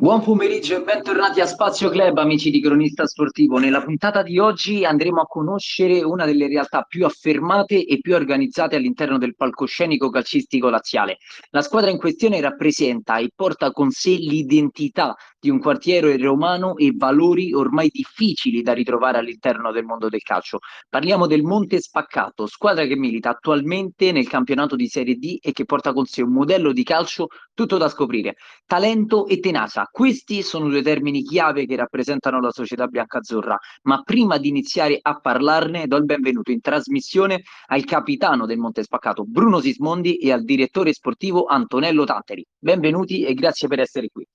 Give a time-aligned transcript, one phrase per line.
[0.00, 3.58] Buon pomeriggio e bentornati a Spazio Club, amici di Cronista Sportivo.
[3.58, 8.76] Nella puntata di oggi andremo a conoscere una delle realtà più affermate e più organizzate
[8.76, 11.18] all'interno del palcoscenico calcistico laziale.
[11.50, 16.92] La squadra in questione rappresenta e porta con sé l'identità di un quartiere romano e
[16.96, 20.58] valori ormai difficili da ritrovare all'interno del mondo del calcio.
[20.88, 25.64] Parliamo del Monte Spaccato, squadra che milita attualmente nel campionato di Serie D e che
[25.64, 28.34] porta con sé un modello di calcio tutto da scoprire.
[28.66, 34.38] Talento e tenacia questi sono due termini chiave che rappresentano la società biancazzurra, ma prima
[34.38, 39.60] di iniziare a parlarne do il benvenuto in trasmissione al capitano del Monte Spaccato Bruno
[39.60, 42.44] Sismondi e al direttore sportivo Antonello Tanteri.
[42.58, 44.26] Benvenuti e grazie per essere qui.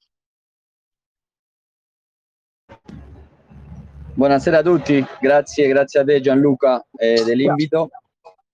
[4.16, 7.90] Buonasera a tutti, grazie, grazie a te Gianluca eh, dell'invito.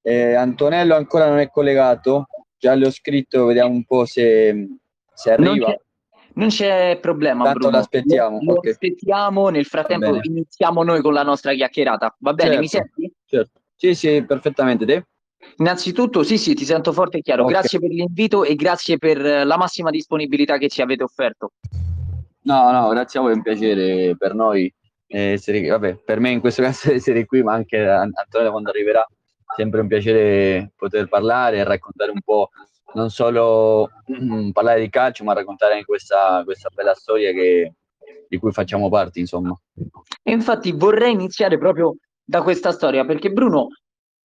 [0.01, 4.67] Eh, Antonello ancora non è collegato, già le ho scritto, vediamo un po' se,
[5.13, 5.75] se arriva.
[6.35, 7.43] Non c'è problema.
[7.43, 7.75] Tanto Bruno.
[7.75, 8.39] l'aspettiamo.
[8.41, 8.71] Lo, okay.
[8.71, 9.49] aspettiamo.
[9.49, 12.15] Nel frattempo iniziamo noi con la nostra chiacchierata.
[12.19, 12.49] Va bene?
[12.49, 13.13] Certo, Mi senti?
[13.25, 13.59] Certo.
[13.75, 14.85] Sì, sì, perfettamente.
[14.85, 15.07] Te?
[15.57, 17.43] Innanzitutto, sì, sì, ti sento forte e chiaro.
[17.43, 17.55] Okay.
[17.55, 21.51] Grazie per l'invito e grazie per la massima disponibilità che ci avete offerto.
[22.43, 24.73] No, no, grazie a voi, è un piacere per noi
[25.09, 29.05] essere, vabbè, per me in questo caso essere qui, ma anche Antonella quando arriverà,
[29.55, 32.49] sempre un piacere poter parlare e raccontare un po'
[32.93, 37.73] non solo mm, parlare di calcio, ma raccontare anche questa, questa bella storia che,
[38.27, 39.59] di cui facciamo parte, insomma.
[40.23, 43.67] E infatti vorrei iniziare proprio da questa storia, perché Bruno,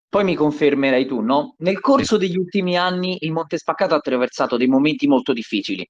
[0.08, 1.54] poi mi confermerai tu, no?
[1.58, 5.86] Nel corso degli ultimi anni il Monte Spaccato ha attraversato dei momenti molto difficili,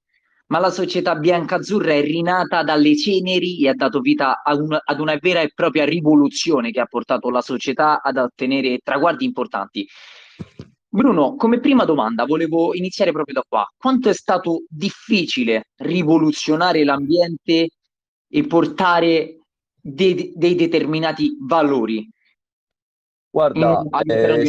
[0.47, 5.17] ma la società biancazzurra è rinata dalle ceneri e ha dato vita un, ad una
[5.19, 9.87] vera e propria rivoluzione che ha portato la società ad ottenere traguardi importanti.
[10.87, 13.67] Bruno, come prima domanda volevo iniziare proprio da qua.
[13.75, 17.69] Quanto è stato difficile rivoluzionare l'ambiente
[18.29, 19.39] e portare
[19.81, 22.07] de- dei determinati valori?
[23.35, 24.47] Guarda, eh,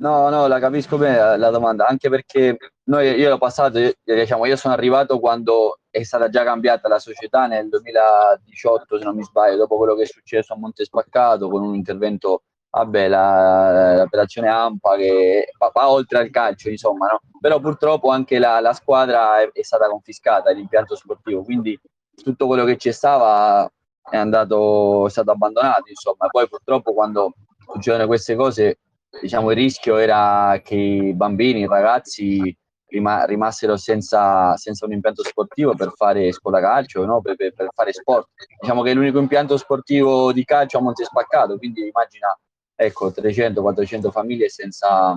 [0.00, 4.44] no, no, la capisco bene la domanda, anche perché noi, io l'ho passato, io, diciamo,
[4.44, 9.22] io sono arrivato quando è stata già cambiata la società nel 2018, se non mi
[9.22, 14.48] sbaglio, dopo quello che è successo a Monte Spaccato, con un intervento vabbè, la, l'operazione
[14.48, 17.20] AMPA che va, va, oltre al calcio, insomma, no?
[17.40, 21.80] però purtroppo anche la, la squadra è, è, stata confiscata, l'impianto sportivo, quindi
[22.14, 23.66] tutto quello che ci stava
[24.10, 27.32] è andato, è stato abbandonato, insomma, poi purtroppo quando
[27.72, 28.78] succedono queste cose,
[29.20, 32.56] diciamo, il rischio era che i bambini, i ragazzi
[32.88, 37.20] rima, rimassero senza, senza, un impianto sportivo per fare scuola calcio, no?
[37.20, 38.28] per, per, per, fare sport.
[38.60, 42.36] Diciamo che è l'unico impianto sportivo di calcio a Monte Spaccato, quindi immagina
[42.74, 45.16] ecco, 300-400 famiglie senza,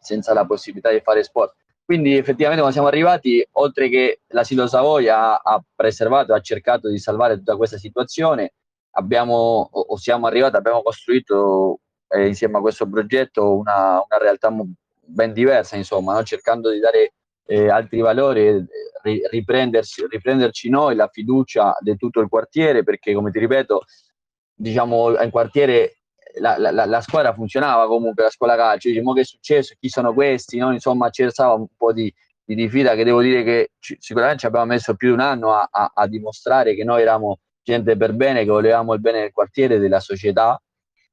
[0.00, 1.54] senza la possibilità di fare sport.
[1.84, 7.36] Quindi effettivamente quando siamo arrivati, oltre che l'asilo Savoia ha preservato, ha cercato di salvare
[7.38, 8.52] tutta questa situazione,
[8.98, 14.52] abbiamo, o, siamo arrivati, abbiamo costruito eh, insieme a questo progetto una, una realtà
[15.04, 16.22] ben diversa, insomma, no?
[16.24, 17.14] cercando di dare
[17.46, 18.66] eh, altri valori, eh,
[19.30, 23.84] riprenderci noi la fiducia di tutto il quartiere, perché come ti ripeto,
[24.54, 25.98] diciamo, in quartiere
[26.40, 30.12] la, la, la, squadra funzionava comunque, la scuola calcio, dici, che è successo, chi sono
[30.12, 30.72] questi, no?
[30.72, 32.12] insomma c'era un po' di,
[32.44, 35.54] di diffida che devo dire che ci, sicuramente ci abbiamo messo più di un anno
[35.54, 37.38] a, a, a, dimostrare che noi eravamo
[37.72, 40.60] gente per bene, che volevamo il bene del quartiere, della società.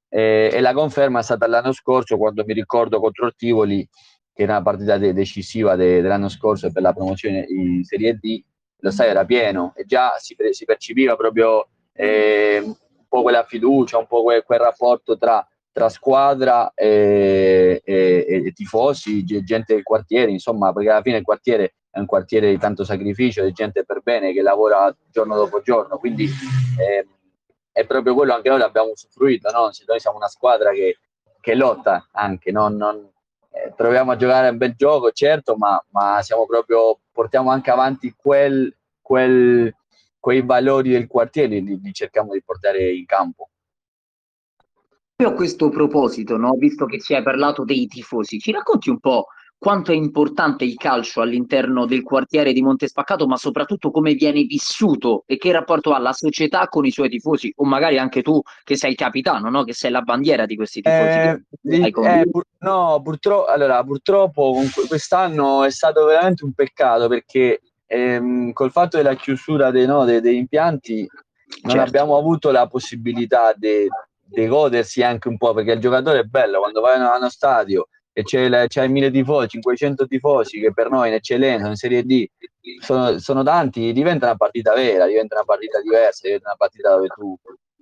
[0.08, 3.88] Eh, e la conferma è stata l'anno scorso quando mi ricordo contro il Tivoli
[4.34, 8.44] che era una partita de- decisiva de- dell'anno scorso per la promozione in Serie D,
[8.80, 12.76] lo stadio era pieno e già si, pre- si percepiva proprio eh,
[13.16, 19.24] po' quella fiducia, un po' quel, quel rapporto tra, tra squadra e, e, e, tifosi,
[19.24, 23.46] gente del quartiere, insomma, perché alla fine il quartiere è un quartiere di tanto sacrificio,
[23.46, 26.26] di gente per bene che lavora giorno dopo giorno, quindi
[26.78, 27.08] eh,
[27.72, 29.70] è proprio quello anche noi l'abbiamo usufruito, no?
[29.88, 30.98] noi siamo una squadra che,
[31.40, 32.98] che lotta anche, non, non
[33.50, 38.14] eh, proviamo a giocare un bel gioco, certo, ma, ma siamo proprio, portiamo anche avanti
[38.14, 39.74] quel, quel,
[40.20, 43.52] quei valori del quartiere li, li cerchiamo di portare in campo.
[45.24, 46.56] a questo proposito, no?
[46.58, 49.28] visto che ci hai parlato dei tifosi, ci racconti un po'
[49.58, 55.24] quanto è importante il calcio all'interno del quartiere di Montespaccato, ma soprattutto come viene vissuto
[55.26, 58.76] e che rapporto ha la società con i suoi tifosi, o magari anche tu che
[58.76, 59.64] sei il capitano, no?
[59.64, 61.18] che sei la bandiera di questi tifosi.
[61.64, 68.52] Eh, eh, pur, no, purtroppo, allora, purtroppo quest'anno è stato veramente un peccato perché ehm,
[68.54, 71.08] col fatto della chiusura dei, no, dei, degli impianti
[71.62, 71.88] non certo.
[71.88, 73.88] abbiamo avuto la possibilità di
[74.48, 78.24] godersi anche un po' perché il giocatore è bello quando vai a uno stadio e
[78.24, 82.26] c'è, c'è mille tifosi, 500 tifosi che per noi in eccellenza, in Serie D,
[82.80, 87.08] sono, sono tanti, diventa una partita vera, diventa una partita diversa, diventa una partita dove
[87.08, 87.38] tu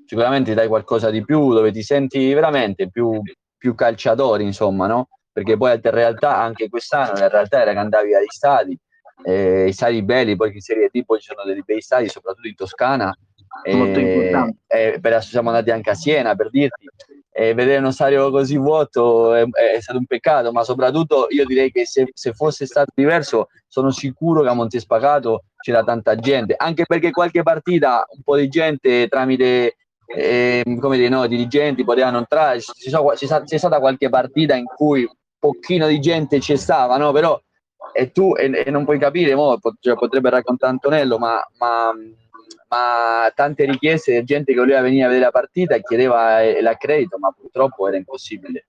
[0.07, 3.21] sicuramente dai qualcosa di più, dove ti senti veramente più,
[3.55, 5.07] più calciatori, insomma, no?
[5.31, 8.75] Perché poi in realtà anche quest'anno in realtà era che andavi agli stadi,
[9.23, 12.47] eh, i stadi belli, poi in Serie D poi ci sono dei bei stadi, soprattutto
[12.47, 13.15] in Toscana,
[13.71, 14.57] molto eh, importante.
[14.65, 16.87] Eh, per adesso siamo andati anche a Siena per dirti,
[17.35, 21.71] e vedere uno stadio così vuoto è, è, stato un peccato, ma soprattutto io direi
[21.71, 26.85] che se, se, fosse stato diverso sono sicuro che a Montespacato c'era tanta gente, anche
[26.85, 32.59] perché qualche partita un po' di gente tramite eh, come dire, no, dirigenti potevano entrare,
[32.59, 37.11] c'è, c'è, c'è, stata qualche partita in cui un pochino di gente ci stava, no?
[37.11, 37.41] però
[37.93, 41.91] e tu e, e non puoi capire, mo, cioè, potrebbe raccontare Antonello, ma, ma
[42.67, 46.61] ma tante richieste di gente che voleva venire a vedere la partita e chiedeva eh,
[46.61, 48.67] l'accredito, ma purtroppo era impossibile.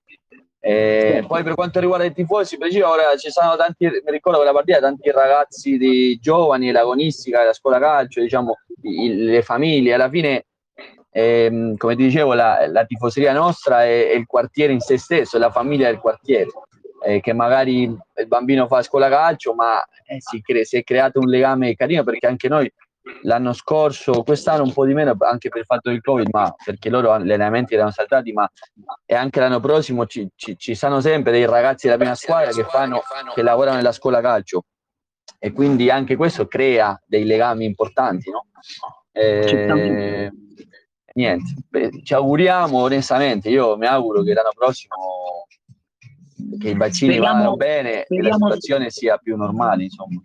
[0.66, 4.52] E poi per quanto riguarda i tifosi, ora ci sono tanti, mi ricordo che la
[4.52, 10.46] partita, tanti ragazzi di giovani, l'agonistica, la scuola calcio, diciamo, le famiglie, alla fine,
[11.10, 15.36] ehm, come ti dicevo, la, la tifoseria nostra è, è, il quartiere in se stesso,
[15.36, 16.48] è la famiglia del quartiere,
[17.04, 21.18] eh, che magari il bambino fa scuola calcio, ma eh, si, cre- si è creato
[21.18, 22.72] un legame carino perché anche noi
[23.22, 26.88] l'anno scorso, quest'anno un po' di meno anche per il fatto del Covid, ma perché
[26.88, 28.50] loro gli allenamenti erano saltati, ma
[29.04, 32.64] e anche l'anno prossimo ci, ci, ci sono sempre dei ragazzi della prima squadra che,
[32.64, 33.02] fanno,
[33.34, 34.64] che lavorano nella scuola calcio
[35.38, 38.46] e quindi anche questo crea dei legami importanti, no?
[39.12, 40.30] E,
[41.12, 45.46] niente, beh, ci auguriamo onestamente, io mi auguro che l'anno prossimo
[46.58, 50.20] che i bacini speriamo, vadano bene e la situazione sia più normale, insomma.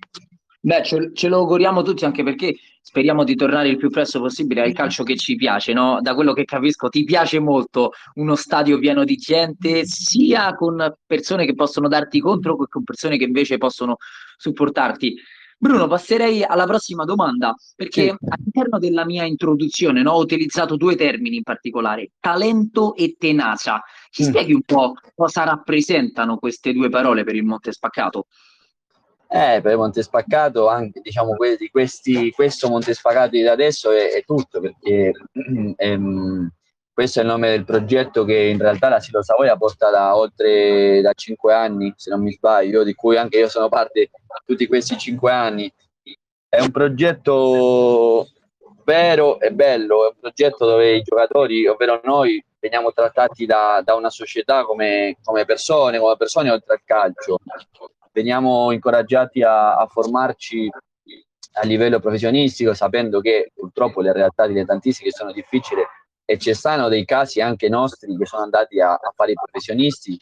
[0.62, 2.56] Beh, ce, ce, lo auguriamo tutti anche perché
[2.90, 6.00] speriamo di tornare il più presto possibile al calcio che ci piace, no?
[6.02, 11.46] Da quello che capisco, ti piace molto uno stadio pieno di gente, sia con persone
[11.46, 13.98] che possono darti contro che con persone che invece possono
[14.38, 15.16] supportarti.
[15.56, 21.36] Bruno, passerei alla prossima domanda, perché all'interno della mia introduzione no, ho utilizzato due termini
[21.36, 23.84] in particolare, talento e tenacia.
[24.10, 24.26] Ci mm.
[24.26, 28.26] spieghi un po' cosa rappresentano queste due parole per il Monte Spaccato?
[29.32, 35.12] Eh, per Montespaccato, anche diciamo di questi, questo Montespaccato di adesso è, è tutto perché
[35.78, 36.50] ehm,
[36.92, 41.00] questo è il nome del progetto che in realtà la Silo Savoia porta da oltre
[41.02, 44.10] da cinque anni, se non mi sbaglio, di cui anche io sono parte
[44.46, 45.72] tutti questi cinque anni.
[46.50, 48.28] È un progetto
[48.84, 53.94] vero e bello, è un progetto dove i giocatori, ovvero noi, veniamo trattati da, da
[53.94, 57.38] una società come, come persone, come persone oltre al calcio
[58.12, 60.70] veniamo incoraggiati a, a formarci
[61.54, 65.82] a livello professionistico, sapendo che purtroppo le realtà dilettantistiche sono difficili
[66.26, 70.18] e ci stanno dei casi anche nostri che sono andati a, a fare i professionisti,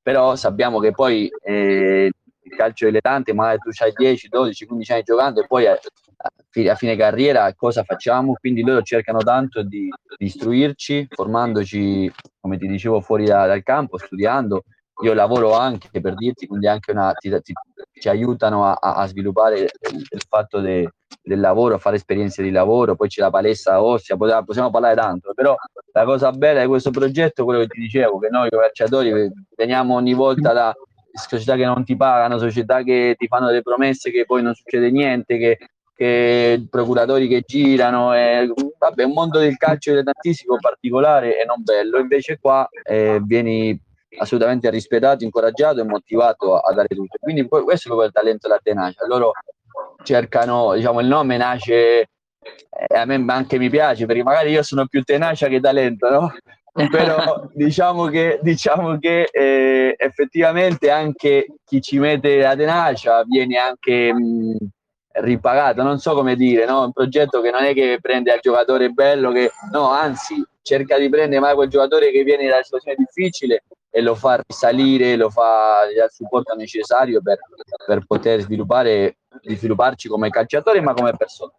[0.00, 5.02] però sappiamo che poi eh, il calcio dilettante, magari tu hai 10, 12, 15 anni
[5.02, 8.34] giocando e poi a, a, fine carriera cosa facciamo?
[8.34, 13.98] Quindi loro cercano tanto di, di istruirci, formandoci, come ti dicevo, fuori da, dal campo,
[13.98, 14.62] studiando
[15.00, 17.52] io lavoro anche per dirti, quindi anche una, ti, ti,
[17.92, 20.88] ci aiutano a, a sviluppare il, fatto de,
[21.22, 25.32] del lavoro, a fare esperienze di lavoro, poi c'è la palestra ossia, possiamo parlare tanto,
[25.34, 25.54] però
[25.92, 29.94] la cosa bella di questo progetto è quello che ti dicevo, che noi calciatori veniamo
[29.94, 30.74] ogni volta da
[31.12, 34.90] società che non ti pagano, società che ti fanno delle promesse che poi non succede
[34.90, 35.58] niente, che,
[35.94, 41.98] che procuratori che girano, e, vabbè, un mondo del calcio dilettantistico particolare e non bello,
[41.98, 43.80] invece qua eh, vieni
[44.16, 47.18] assolutamente rispettato, incoraggiato e motivato a, dare tutto.
[47.20, 49.06] Quindi questo è proprio il talento e la tenacia.
[49.06, 49.32] Loro
[50.02, 52.08] cercano, diciamo, il nome nasce,
[52.40, 56.32] eh, a me anche mi piace, perché magari io sono più tenacia che talento, no?
[56.90, 64.12] Però diciamo che, diciamo che eh, effettivamente anche chi ci mette la tenacia viene anche
[64.14, 64.56] mh,
[65.20, 66.84] ripagato, non so come dire, no?
[66.84, 71.08] un progetto che non è che prende al giocatore bello, che no, anzi cerca di
[71.08, 75.30] prendere mai quel giocatore che viene da una situazione difficile e lo fa risalire, lo
[75.30, 77.38] fa dà il supporto necessario per,
[77.86, 81.52] per poter sviluppare, svilupparci come calciatori ma come persone.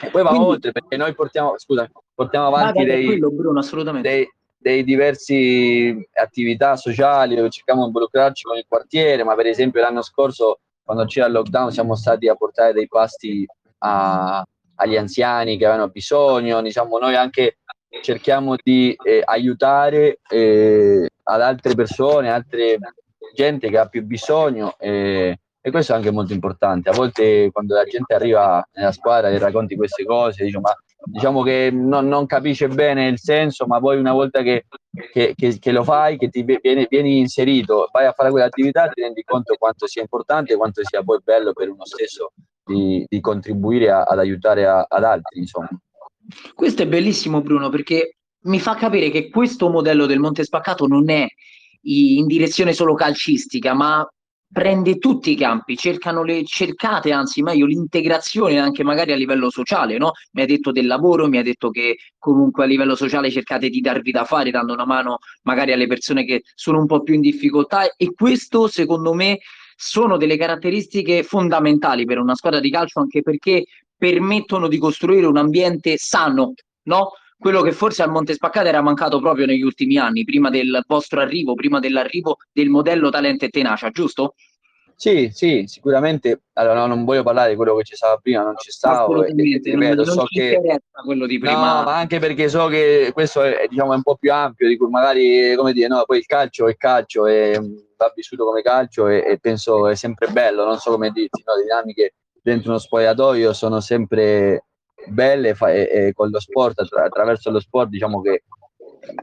[0.00, 3.62] E poi va Quindi, oltre perché noi portiamo, scusa, portiamo avanti dei, quello, Bruno,
[4.00, 9.80] dei, dei diversi attività sociali dove cerchiamo di involucrarci con il quartiere, ma per esempio
[9.80, 13.46] l'anno scorso quando c'era il lockdown siamo stati a portare dei pasti
[13.78, 14.44] a,
[14.76, 17.58] agli anziani che avevano bisogno, diciamo noi anche
[18.02, 22.78] cerchiamo di eh, aiutare eh, ad altre persone, altre
[23.34, 26.90] gente che ha più bisogno eh, e questo è anche molto importante.
[26.90, 31.42] A volte quando la gente arriva nella squadra e racconti queste cose, dice ma diciamo
[31.42, 34.66] che non, non, capisce bene il senso, ma poi una volta che,
[35.12, 39.00] che, che, che lo fai, che ti vieni, vieni, inserito, vai a fare quell'attività, ti
[39.02, 42.32] rendi conto quanto sia importante e quanto sia poi bello per uno stesso
[42.64, 45.68] di, di contribuire a, ad aiutare a, ad altri, insomma.
[46.54, 48.15] Questo è bellissimo Bruno perché
[48.46, 51.26] mi fa capire che questo modello del Monte Spaccato non è
[51.82, 54.06] in direzione solo calcistica, ma
[54.48, 55.76] prende tutti i campi,
[56.24, 60.12] le, cercate anzi meglio l'integrazione anche magari a livello sociale, no?
[60.32, 63.80] Mi ha detto del lavoro, mi ha detto che comunque a livello sociale cercate di
[63.80, 67.20] darvi da fare, dando una mano magari alle persone che sono un po' più in
[67.20, 69.38] difficoltà e questo secondo me
[69.76, 73.64] sono delle caratteristiche fondamentali per una squadra di calcio anche perché
[73.96, 77.10] permettono di costruire un ambiente sano, no?
[77.38, 81.20] Quello che forse al Monte Spaccato era mancato proprio negli ultimi anni, prima del vostro
[81.20, 84.34] arrivo, prima dell'arrivo del modello talento e tenacia, giusto?
[84.98, 86.44] Sì, sì, sicuramente.
[86.54, 89.24] Allora, no, non voglio parlare di quello che ci stava prima, non ci stavo.
[89.24, 90.58] E, ripeto, non, so che
[91.04, 91.80] quello di prima.
[91.80, 94.78] No, ma anche perché so che questo è, diciamo, è un po' più ampio, di
[94.78, 97.60] cui magari, come dire, no, poi il calcio è calcio e
[97.96, 101.56] va vissuto come calcio e, e penso è sempre bello, non so come dirti, no,
[101.56, 104.64] le dinamiche dentro uno spogliatoio sono sempre
[105.06, 108.44] belle fa- e, e, con lo sport, attra- attraverso lo sport, diciamo che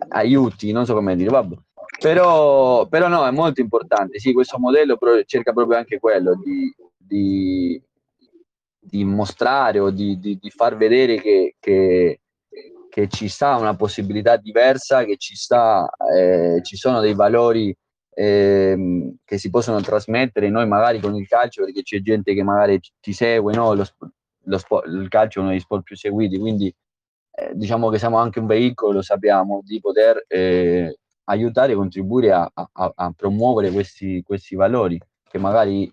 [0.10, 1.56] aiuti, non so come dire, vabbè.
[2.00, 6.74] Però, però no, è molto importante, sì, questo modello pro- cerca proprio anche quello di,
[6.98, 7.82] di,
[8.80, 12.22] di mostrare o di, di, far vedere che, che,
[12.90, 17.76] che, ci sta una possibilità diversa, che ci, sta, eh, ci sono dei valori
[18.16, 22.80] eh, che si possono trasmettere noi magari con il calcio perché c'è gente che magari
[23.00, 23.74] ti segue, no?
[23.74, 23.86] lo
[24.58, 26.74] sport, il calcio è uno degli sport più seguiti, quindi
[27.36, 32.32] eh, diciamo che siamo anche un veicolo, lo sappiamo, di poter eh, aiutare e contribuire
[32.32, 35.92] a, a, a promuovere questi, questi, valori che magari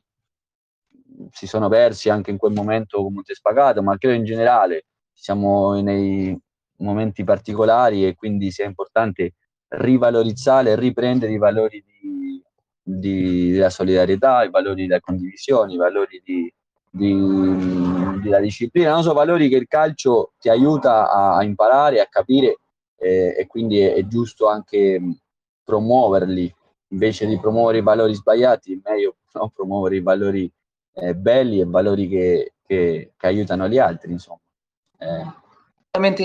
[1.30, 5.80] si sono persi anche in quel momento con Monte Spagato, ma credo in generale siamo
[5.80, 6.38] nei
[6.78, 9.34] momenti particolari e quindi sia importante
[9.68, 12.42] rivalorizzare e riprendere i valori di,
[12.82, 16.52] di, della solidarietà, i valori della condivisione, i valori di,
[16.90, 17.14] di,
[18.20, 22.58] della disciplina, non so, valori che il calcio ti aiuta a, a imparare, a capire
[22.96, 25.00] eh, e quindi è, è, giusto anche
[25.64, 26.52] promuoverli
[26.88, 30.50] invece di promuovere i valori sbagliati, meglio no, promuovere i valori
[30.94, 34.40] eh, belli e valori che, che, che, aiutano gli altri, insomma.
[34.98, 35.38] Eh.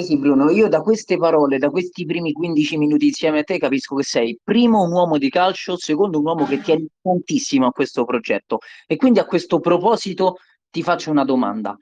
[0.04, 0.52] Sì, Bruno.
[0.52, 4.40] Io da queste parole, da questi primi 15 minuti insieme a te, capisco che sei
[4.44, 8.60] primo un uomo di calcio, secondo un uomo che tiene tantissimo a questo progetto.
[8.86, 10.36] E quindi a questo proposito
[10.76, 11.78] ti faccio una domanda.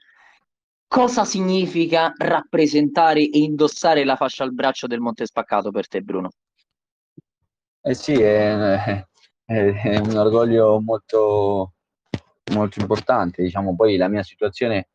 [0.86, 6.30] Cosa significa rappresentare e indossare la fascia al braccio del Monte Spaccato per te, Bruno?
[7.82, 9.04] Eh sì, è,
[9.44, 11.72] è, è un orgoglio molto,
[12.52, 13.42] molto importante.
[13.42, 14.90] Diciamo, poi la mia situazione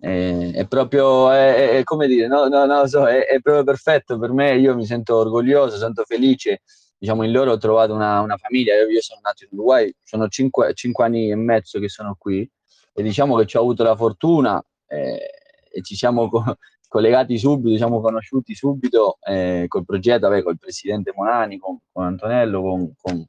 [0.00, 4.56] è, è proprio, è, come dire, no, no, no, so, è, proprio perfetto per me.
[4.56, 6.62] Io mi sento orgoglioso, sento felice.
[6.96, 8.76] Diciamo, in loro ho trovato una, una famiglia.
[8.76, 12.50] Io, sono nato in Uruguay, sono cinque, cinque anni e mezzo che sono qui
[12.98, 15.30] e diciamo che ci ho avuto la fortuna eh,
[15.70, 16.42] e ci siamo co-
[16.88, 22.04] collegati subito, ci siamo conosciuti subito eh, col progetto, vabbè, col presidente Monani, con, con
[22.06, 23.26] Antonello, con, con,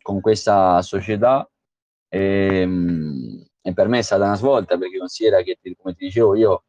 [0.00, 1.48] con, questa società.
[2.08, 6.36] E, ehm, e, per me è stata una svolta perché considera che, come ti dicevo,
[6.36, 6.64] io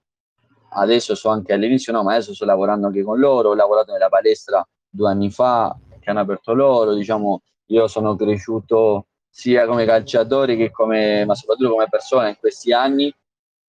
[0.70, 4.10] adesso so anche all'inizio, no, ma adesso sto lavorando anche con loro, ho lavorato nella
[4.10, 10.56] palestra due anni fa che hanno aperto loro, diciamo, io sono cresciuto sia come calciatore
[10.58, 13.14] che come, ma soprattutto come persona in questi anni.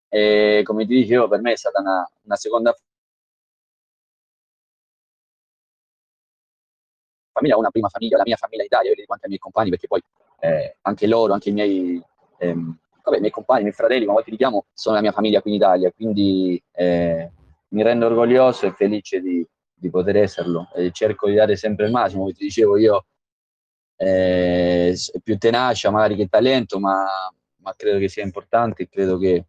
[0.09, 2.77] E come ti dicevo, per me è stata una, una seconda
[7.33, 9.71] famiglia, una prima famiglia, la mia famiglia in Italia, io dico anche ai miei compagni,
[9.71, 10.03] perché poi
[10.41, 12.03] eh, anche loro, anche i miei,
[12.39, 15.13] ehm, vabbè, i miei compagni, i miei fratelli, ma volte li chiamo, sono la mia
[15.13, 17.31] famiglia qui in Italia, quindi eh,
[17.69, 21.93] mi rendo orgoglioso e felice di, di poter esserlo e cerco di dare sempre il
[21.93, 23.07] massimo, come ti dicevo io
[24.03, 27.05] eh, più tenacia magari che talento, ma,
[27.59, 29.47] ma, credo che sia importante, credo che,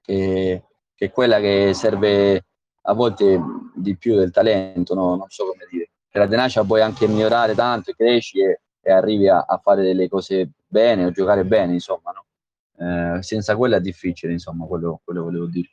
[0.00, 0.62] che,
[0.94, 2.46] che, quella che serve
[2.82, 3.38] a volte
[3.74, 5.16] di più del talento, no?
[5.16, 5.90] non so come dire.
[6.08, 10.08] Per la tenacia puoi anche migliorare tanto cresci e, e arrivi a, a, fare delle
[10.08, 13.16] cose bene o giocare bene, insomma, no?
[13.16, 15.68] eh, senza quella è difficile, insomma, quello, quello volevo dire.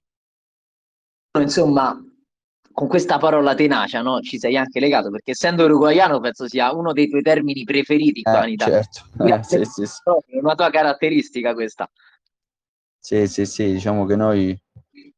[1.39, 1.97] Insomma,
[2.73, 4.19] con questa parola tenacia no?
[4.21, 8.43] ci sei anche legato perché essendo uruguaiano penso sia uno dei tuoi termini preferiti qua
[8.43, 8.81] eh, in Italia.
[8.81, 9.25] Certo.
[9.25, 10.01] Eh, sì, sì, sì.
[10.25, 11.89] È una tua caratteristica questa.
[12.99, 14.59] Sì, sì, sì, diciamo che noi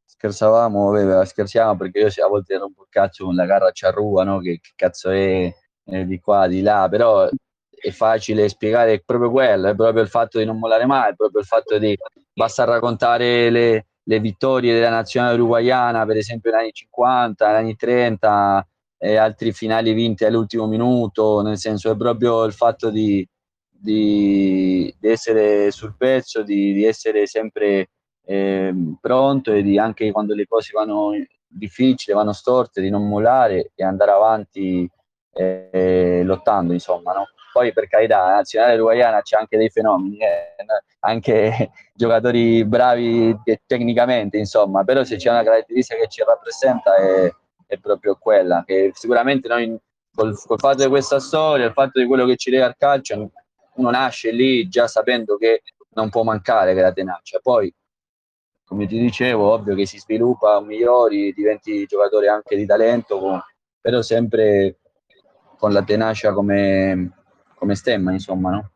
[0.05, 4.23] scherzavamo, vabbè, scherziamo perché io a volte ero un po' cazzo con la gara Ciarrua,
[4.23, 4.39] no?
[4.39, 5.53] che, che cazzo è
[5.85, 7.27] eh, di qua, di là, però
[7.69, 11.41] è facile spiegare proprio quello, è proprio il fatto di non mollare mai, è proprio
[11.41, 11.97] il fatto di
[12.33, 17.75] basta raccontare le, le vittorie della nazionale uruguayana, per esempio negli anni 50, negli anni
[17.75, 18.67] 30,
[18.97, 23.27] e altri finali vinti all'ultimo minuto, nel senso è proprio il fatto di,
[23.69, 27.89] di, di essere sul pezzo, di, di essere sempre
[28.25, 31.11] eh, pronto e di anche quando le cose vanno
[31.45, 34.89] difficili, vanno storte, di non mollare e andare avanti
[35.33, 37.25] eh, lottando, insomma, no?
[37.53, 40.55] Poi per carità, la nazionale uruguayana c'è anche dei fenomeni, eh,
[41.01, 47.31] anche giocatori bravi tecnicamente, insomma, però se c'è una caratteristica che ci rappresenta è,
[47.67, 49.79] è proprio quella, che sicuramente noi
[50.15, 53.29] col, col, fatto di questa storia, il fatto di quello che ci lega al calcio,
[53.75, 57.39] uno nasce lì già sapendo che non può mancare che la tenacia.
[57.39, 57.71] Poi,
[58.65, 63.43] come ti dicevo, ovvio che si sviluppa migliori, diventi giocatore anche di talento,
[63.79, 64.79] però sempre
[65.57, 67.22] con la tenacia come,
[67.63, 68.71] come stemma, insomma, no?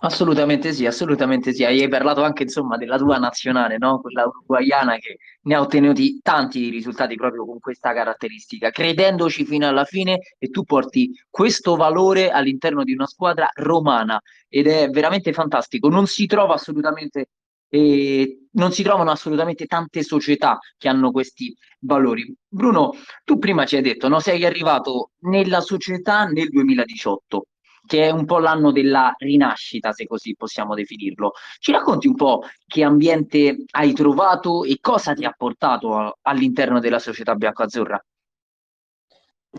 [0.00, 1.64] Assolutamente sì, assolutamente sì.
[1.64, 4.00] Hai parlato anche insomma della tua nazionale, no?
[4.00, 9.84] Quella uruguayana che ne ha ottenuti tanti risultati proprio con questa caratteristica, credendoci fino alla
[9.84, 15.88] fine e tu porti questo valore all'interno di una squadra romana ed è veramente fantastico.
[15.88, 17.28] Non si trova assolutamente
[17.68, 22.34] e non si trovano assolutamente tante società che hanno questi valori.
[22.48, 22.92] Bruno,
[23.24, 24.20] tu prima ci hai detto, no?
[24.20, 27.46] sei arrivato nella società nel 2018
[27.86, 31.32] che è un po' l'anno della rinascita, se così possiamo definirlo.
[31.58, 36.98] Ci racconti un po' che ambiente hai trovato e cosa ti ha portato all'interno della
[36.98, 38.02] società bianco-azzurra?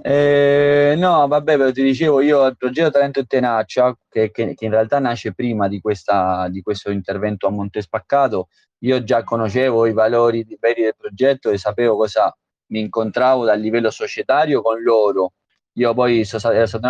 [0.01, 4.65] Eh, no, vabbè, lo ti dicevo io il progetto Talento e Tenacia, che, che, che
[4.65, 8.49] in realtà nasce prima di, questa, di, questo intervento a Monte Spaccato,
[8.79, 12.35] io già conoscevo i valori veri del progetto e sapevo cosa
[12.67, 15.33] mi incontravo dal livello societario con loro.
[15.73, 16.81] Io poi sono stato, ero stato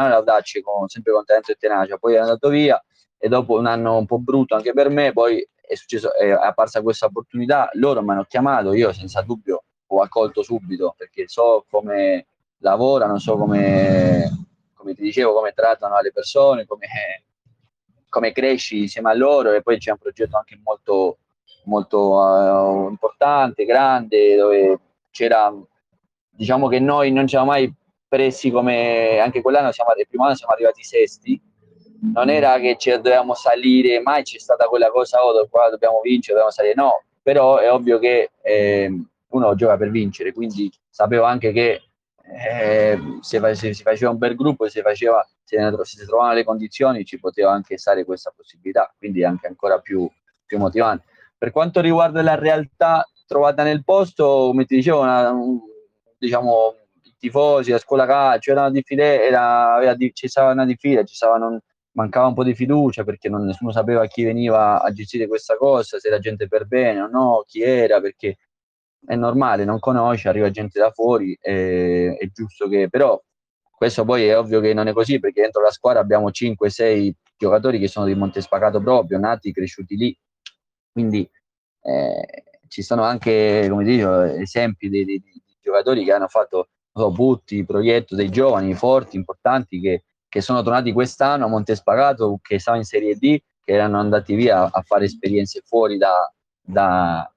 [0.61, 2.81] con, sempre con Talento e Tenacia, poi è andato via
[3.17, 6.81] e dopo un anno un po' brutto anche per me, poi è, successo, è apparsa
[6.81, 12.27] questa opportunità, loro mi hanno chiamato, io senza dubbio ho accolto subito perché so come
[12.59, 16.87] lavorano, so come, come ti dicevo, come trattano le persone, come,
[18.09, 21.17] come cresci insieme a loro e poi c'è un progetto anche molto,
[21.65, 24.79] molto uh, importante, grande, dove
[25.11, 25.53] c'era,
[26.29, 27.73] diciamo che noi non ci avevamo mai
[28.07, 31.41] presi come, anche quell'anno, siamo, il primo anno siamo arrivati sesti,
[32.13, 36.33] non era che ci dovevamo salire, mai c'è stata quella cosa, oh, qua dobbiamo vincere,
[36.33, 41.51] dobbiamo salire, no, però è ovvio che eh, uno gioca per vincere, quindi sapevo anche
[41.51, 41.81] che
[42.27, 47.05] eh, se, se, si faceva un bel gruppo, se, faceva, se, si trovavano le condizioni,
[47.05, 50.09] ci poteva anche stare questa possibilità, quindi anche ancora più,
[50.45, 51.05] più motivante.
[51.37, 55.59] Per quanto riguarda la realtà trovata nel posto, come ti dicevo, una, un,
[56.17, 59.05] diciamo, i tifosi, la scuola calcio, era una diffida,
[60.13, 61.03] ci stava una diffida,
[61.95, 65.97] mancava un po' di fiducia perché non, nessuno sapeva chi veniva a gestire questa cosa,
[65.99, 68.37] se era gente per bene o no, chi era, perché
[69.05, 73.21] è normale, non conosce, arriva gente da fuori, è, è giusto che però
[73.71, 77.79] questo poi è ovvio che non è così perché dentro la squadra abbiamo 5-6 giocatori
[77.79, 80.17] che sono di Montespacato proprio, nati, cresciuti lì,
[80.91, 81.29] quindi
[81.81, 87.11] eh, ci sono anche, come dico, esempi di, di, di giocatori che hanno fatto so,
[87.11, 92.81] Butti, progetto dei giovani forti, importanti che, che sono tornati quest'anno a Montespacato, che stavano
[92.81, 97.29] in Serie D, che erano andati via a fare esperienze fuori da, da,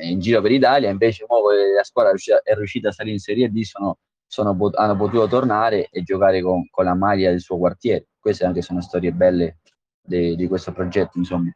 [0.00, 3.98] in giro per l'Italia, invece la squadra è riuscita a salire in Serie D, sono,
[4.26, 8.08] sono, hanno potuto tornare e giocare con, con, la maglia del suo quartiere.
[8.18, 9.58] Queste anche sono storie belle
[10.00, 11.50] de, di questo progetto, insomma.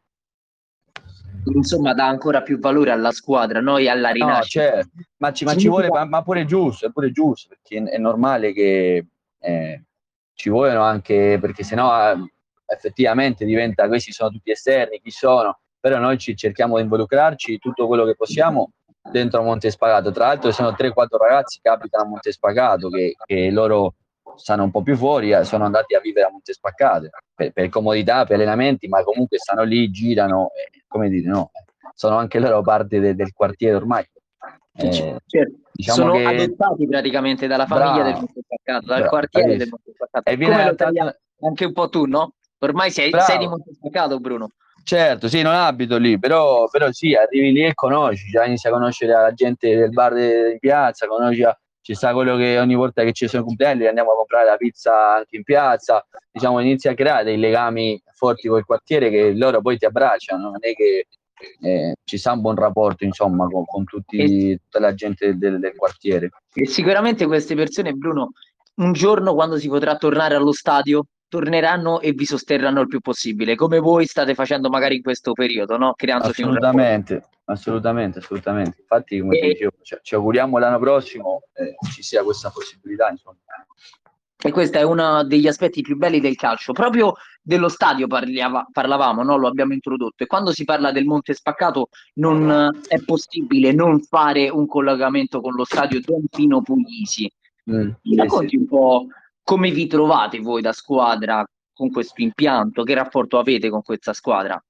[1.54, 4.64] Insomma, dà ancora più valore alla squadra, noi alla rinascita.
[4.64, 4.90] No, certo.
[5.18, 7.98] ma, ci, ma ci vuole, ma, ma, pure giusto, è pure giusto, perché è, è
[7.98, 9.06] normale che
[9.38, 9.84] eh,
[10.34, 12.32] ci vogliono anche, perché sennò eh,
[12.66, 15.60] effettivamente diventa, questi sono tutti esterni, chi sono?
[15.80, 18.70] Però noi ci cerchiamo di involucrarci tutto quello che possiamo
[19.10, 20.10] dentro a Monte Spagato.
[20.10, 23.94] Tra l'altro sono 3-4 ragazzi che abitano a Monte Spagato, che, che loro
[24.36, 27.68] stanno un po' più fuori, eh, sono andati a vivere a Monte Spaccato per, per,
[27.68, 31.50] comodità, per allenamenti, ma comunque stanno lì, girano, eh, come dire, no,
[31.94, 34.04] sono anche loro parte de, del quartiere ormai.
[34.80, 35.58] Eh, certo.
[35.72, 36.24] diciamo sono che...
[36.24, 38.04] adottati praticamente dalla famiglia Bravo.
[38.04, 39.08] del Monte Spaccato, dal Bravo.
[39.08, 40.30] quartiere del Monte Spaccato.
[40.30, 41.18] E viene adattato...
[41.40, 42.34] anche un po' tu, no?
[42.60, 44.50] Ormai sei, sei di Monte Spaccato, Bruno.
[44.88, 48.70] Certo, sì, non abito lì, però, però sì, arrivi lì e conosci, già inizi a
[48.70, 51.44] conoscere la gente del bar di piazza, conosci,
[51.82, 55.16] ci sta quello che ogni volta che ci sono compleanni andiamo a comprare la pizza
[55.16, 59.76] anche in piazza, diciamo, inizi a creare dei legami forti col quartiere che loro poi
[59.76, 61.06] ti abbracciano, non è che
[61.60, 65.76] eh, ci sta un buon rapporto insomma con, con tutti, tutta la gente del, del
[65.76, 66.30] quartiere.
[66.54, 68.30] E sicuramente queste persone, Bruno,
[68.76, 73.54] un giorno quando si potrà tornare allo stadio torneranno e vi sosterranno il più possibile,
[73.54, 75.92] come voi state facendo magari in questo periodo, no?
[75.94, 78.80] Creandosi assolutamente, assolutamente, assolutamente.
[78.80, 79.48] Infatti, come e...
[79.48, 83.36] dicevo, ci, ci auguriamo l'anno prossimo eh, ci sia questa possibilità, insomma.
[84.40, 86.72] E questo è uno degli aspetti più belli del calcio.
[86.72, 89.36] Proprio dello stadio parliava, parlavamo, no?
[89.36, 90.22] lo abbiamo introdotto.
[90.22, 95.54] E quando si parla del Monte Spaccato non è possibile non fare un collegamento con
[95.54, 97.28] lo stadio Don Pino Puglisi.
[97.68, 98.56] Mm, racconti sì.
[98.56, 99.06] un po'
[99.48, 102.82] come vi trovate voi da squadra con questo impianto?
[102.82, 104.62] Che rapporto avete con questa squadra?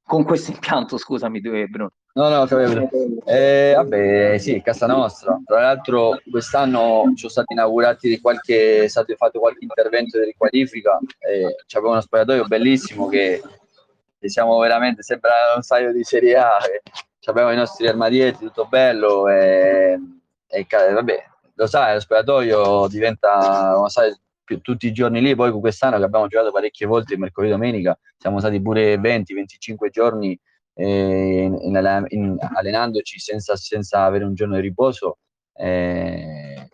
[0.00, 1.90] Con questo impianto, scusami, Bruno.
[2.12, 2.88] No, no, capito.
[3.24, 5.40] Eh, vabbè, sì, casa nostra.
[5.44, 11.00] Tra l'altro quest'anno ci sono stati inaugurati qualche, è stato fatto qualche intervento di riqualifica
[11.18, 13.42] e c'è uno spogliatoio bellissimo che,
[14.20, 16.58] siamo veramente, sembra un saio di Serie A,
[17.24, 19.98] abbiamo i nostri armadietti, tutto bello e,
[20.46, 25.98] e vabbè, lo sai, lo spogliatoio diventa, sai, più, tutti i giorni lì, poi quest'anno
[25.98, 30.38] che abbiamo giocato parecchie volte mercoledì domenica, siamo stati pure 20-25 giorni
[30.74, 31.58] eh, in,
[32.08, 35.18] in, allenandoci senza, senza, avere un giorno di riposo
[35.54, 36.68] eh,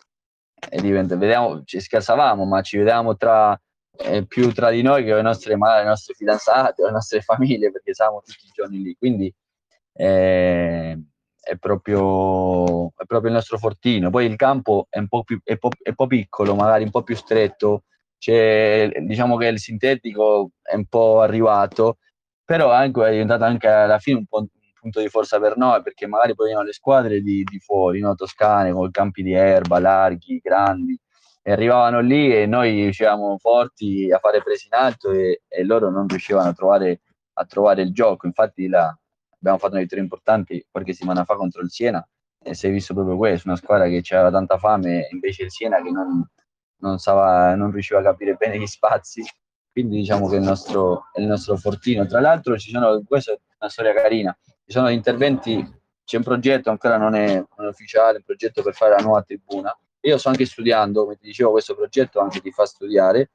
[0.71, 3.61] e diventa, vediamo, ci scherzavamo, ma ci vedevamo tra,
[3.99, 7.95] eh, più tra di noi che le nostre, le nostre fidanzate, le nostre famiglie, perché
[7.95, 8.95] stavamo tutti i giorni lì.
[8.97, 9.33] Quindi
[9.93, 11.01] eh,
[11.48, 14.11] è, proprio, è proprio il nostro fortino.
[14.11, 17.02] Poi il campo è un po' più è po', è po piccolo, magari un po'
[17.02, 17.84] più stretto.
[18.18, 21.98] C'è, diciamo che il sintetico è un po' arrivato
[22.48, 24.48] però anche, è diventato anche alla fine un, po', un
[24.80, 28.14] punto di forza per noi perché magari poi venivano le squadre di, di fuori, no?
[28.14, 30.98] toscane, con campi di erba larghi, grandi
[31.42, 35.90] e arrivavano lì e noi riuscivamo forti a fare presi in alto e, e loro
[35.90, 37.00] non riuscivano a trovare,
[37.34, 38.26] a trovare, il gioco.
[38.26, 38.98] Infatti là
[39.38, 42.07] abbiamo fatto una vittoria importante qualche settimana fa contro il Siena
[42.42, 45.83] e si è visto proprio questo, una squadra che aveva tanta fame, invece il Siena
[45.83, 46.27] che non,
[46.81, 49.22] non, stava, non riusciva a capire bene gli spazi
[49.79, 52.05] quindi diciamo che il nostro, è il nostro fortino.
[52.05, 55.64] Tra l'altro ci sono, questa è una storia carina, ci sono interventi,
[56.05, 59.22] c'è un progetto, ancora non è, non è ufficiale, un progetto per fare la nuova
[59.22, 59.72] tribuna.
[60.01, 63.31] Io sto anche studiando, come ti dicevo, questo progetto anche ti fa studiare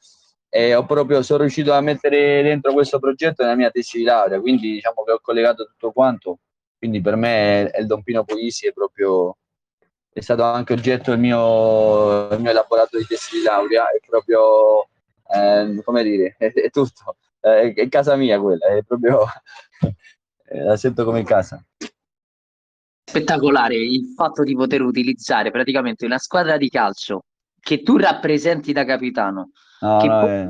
[0.56, 4.39] e ho proprio, sono riuscito a mettere dentro questo progetto nella mia tesi di laurea,
[4.39, 6.42] quindi diciamo che ho collegato tutto quanto,
[6.78, 9.36] quindi per me il Don Pino Puglisi è proprio
[10.12, 14.89] è stato anche oggetto del mio, del mio elaborato di tesi di laurea, è proprio
[15.34, 19.26] eh, come dire, è, è tutto, è, è, casa mia quella, è proprio,
[20.54, 21.66] la sento come casa.
[23.10, 27.24] Spettacolare il fatto di poter utilizzare praticamente una squadra di calcio
[27.63, 30.49] che tu rappresenti da capitano, no, no, è...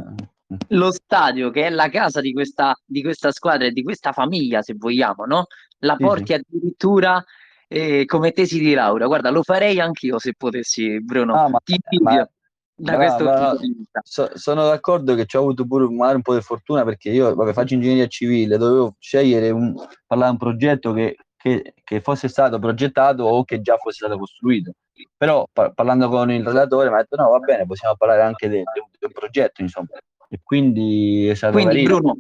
[0.70, 4.64] lo stadio che è la casa di questa, di questa squadra e di questa famiglia,
[4.64, 5.46] se vogliamo, no?
[5.80, 6.34] La porti sì, sì.
[6.34, 7.24] addirittura
[7.68, 9.06] eh, come tesi di laurea.
[9.06, 11.36] Guarda, lo farei anch'io se potessi, Bruno.
[11.36, 12.28] No, ma, Ti ma,
[12.76, 14.02] da questo punto di vista.
[14.04, 17.36] So, sono d'accordo che ci ho avuto pure magari un po' di fortuna perché io
[17.36, 19.76] vabbè, faccio ingegneria civile, dovevo scegliere un,
[20.08, 24.18] parlare di un progetto che, che, che, fosse stato progettato o che già fosse stato
[24.18, 24.72] costruito.
[25.18, 28.48] Però par- parlando con il relatore mi ha detto no, va bene, possiamo parlare anche
[28.48, 29.90] di un progetto, insomma.
[30.30, 32.00] E quindi è stato Quindi carino.
[32.00, 32.18] Bruno,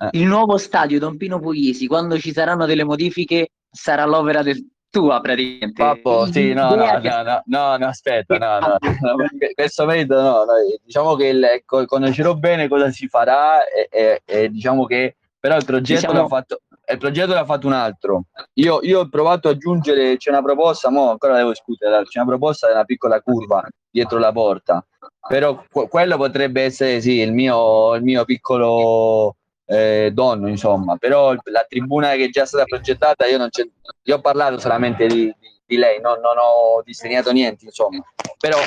[0.00, 0.18] eh.
[0.18, 5.20] il nuovo stadio Don Pino Puglisi, quando ci saranno delle modifiche, sarà l'opera del, tua
[5.20, 5.80] praticamente.
[5.80, 9.16] Pappo, sì, no, no, no, no, no, no, aspetta, no, no, no
[9.54, 14.50] questo merito no, no, diciamo che il, conoscerò bene cosa si farà e, e, e
[14.50, 16.22] diciamo che però il progetto diciamo...
[16.22, 16.60] l'ha fatto
[16.92, 18.24] il progetto l'ha fatto un altro.
[18.54, 22.28] Io, io, ho provato ad aggiungere, c'è una proposta, mo ancora devo discutere, c'è una
[22.28, 24.84] proposta di una piccola curva dietro la porta,
[25.26, 31.64] però quello potrebbe essere sì, il mio, il mio piccolo eh, donno, insomma, però la
[31.68, 33.66] tribuna che è già stata progettata, io, non c'è,
[34.02, 38.02] io ho parlato solamente di, di, di lei, no, non ho disegnato niente, insomma,
[38.38, 38.58] però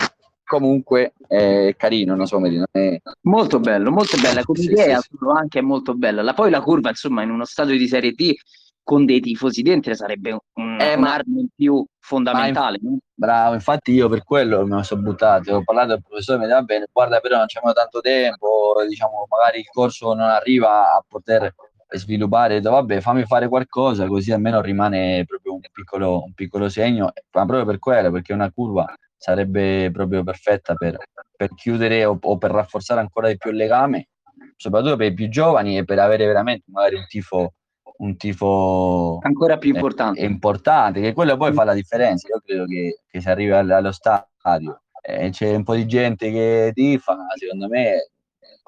[0.47, 3.01] comunque è carino, non so, è...
[3.21, 5.17] molto bello, molto bella come sì, idea, sì, sì.
[5.35, 6.21] anche molto bella.
[6.21, 8.33] La, poi la curva, insomma, in uno stadio di Serie D
[8.81, 12.79] con dei tifosi dentro sarebbe un, eh, un'arma in più fondamentale.
[12.81, 12.97] In...
[13.13, 16.87] Bravo, infatti io per quello mi sono buttato, ho parlato al professore, mi diceva bene,
[16.93, 21.53] guarda però non c'è tanto tempo, diciamo magari il corso non arriva a poter
[21.89, 27.11] sviluppare, detto, vabbè fammi fare qualcosa così almeno rimane proprio un piccolo, un piccolo segno,
[27.33, 28.85] ma proprio per quello, perché una curva
[29.17, 30.97] sarebbe proprio perfetta per,
[31.35, 34.09] per chiudere o, o per rafforzare ancora di più il legame,
[34.55, 37.53] soprattutto per i più giovani e per avere veramente magari un tifo
[37.97, 40.19] un tifo ancora più importante.
[40.19, 42.27] È, importante, che quello poi fa la differenza.
[42.27, 46.71] Io credo che, che si arrivi allo stadio e c'è un po' di gente che
[46.73, 48.09] tifa, secondo me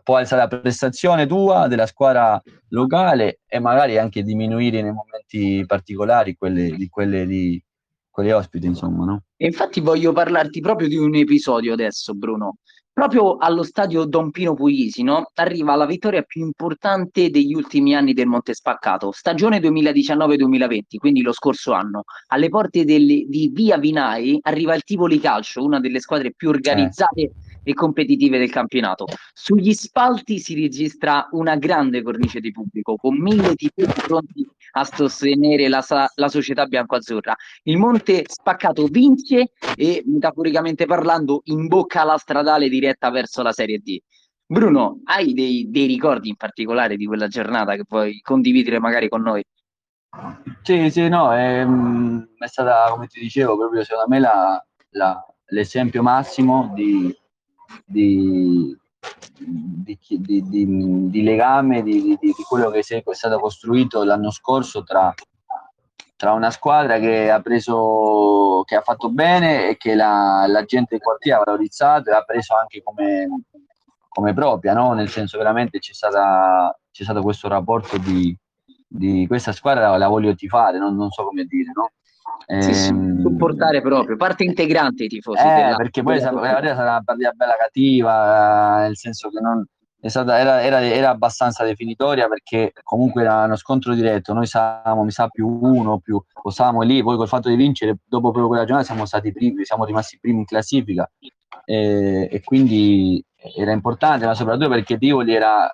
[0.03, 6.35] può alzare la prestazione tua della squadra locale e magari anche diminuire nei momenti particolari
[6.35, 7.61] quelle di, quelle di,
[8.19, 9.23] con gli ospiti, insomma, no?
[9.37, 12.57] E infatti voglio parlarti proprio di un episodio adesso, Bruno.
[12.91, 15.31] Proprio allo stadio Don Pino Puglisi, no?
[15.35, 21.31] Arriva la vittoria più importante degli ultimi anni del Monte Spaccato, stagione 2019-2020, quindi lo
[21.31, 22.03] scorso anno.
[22.27, 27.21] Alle porte delle, di Via Vinai arriva il Tivoli Calcio, una delle squadre più organizzate
[27.21, 27.31] eh.
[27.63, 29.05] e competitive del campionato.
[29.33, 35.67] Sugli spalti si registra una grande cornice di pubblico, con mille tifosi pronti a sostenere
[35.67, 35.83] la,
[36.15, 37.35] la società bianco-azzurra.
[37.63, 43.99] Il Monte Spaccato vince e, metaforicamente parlando, imbocca la stradale diretta verso la Serie D.
[44.45, 49.21] Bruno, hai dei, dei ricordi in particolare di quella giornata che puoi condividere magari con
[49.21, 49.43] noi?
[50.63, 55.23] Sì, sì, no, è, ehm, è, stata, come ti dicevo, proprio secondo me la, la,
[55.49, 57.15] l'esempio massimo di,
[57.85, 58.75] di,
[59.39, 65.13] di, di, di, di legame, di, quello che è stato costruito l'anno scorso tra,
[66.15, 70.95] tra una squadra che ha preso, che ha fatto bene e che la, la gente
[70.95, 73.43] del quartiere ha valorizzato e ha preso anche come,
[74.09, 74.93] come propria, no?
[74.93, 78.37] nel senso veramente c'è, stata, c'è stato questo rapporto di,
[79.27, 81.91] questa squadra la, voglio tifare, non, non so come dire, no?
[82.59, 85.39] Sì, sì, ehm, supportare proprio, parte integrante i tifosi.
[85.39, 86.31] Eh, della, perché poi della...
[86.31, 89.63] sarà una partita bella cattiva, nel senso che non,
[90.07, 95.11] stata, era, era, era, abbastanza definitoria perché comunque era uno scontro diretto, noi siamo, mi
[95.11, 98.85] sa, più uno, più, stavamo lì, poi col fatto di vincere, dopo proprio quella giornata
[98.85, 101.09] siamo stati primi, siamo rimasti primi in classifica
[101.65, 103.23] e, e quindi
[103.55, 105.71] era importante, ma soprattutto perché Tivoli era,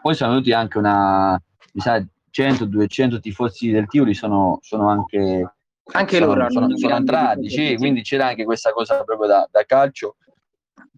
[0.00, 1.40] poi sono venuti anche una,
[1.72, 5.54] mi sa, 100-200 tifosi del Tivoli sono, sono anche
[5.92, 9.64] anche sono, loro sono, sono entrati, sì, quindi c'era anche questa cosa proprio da, da,
[9.64, 10.16] calcio,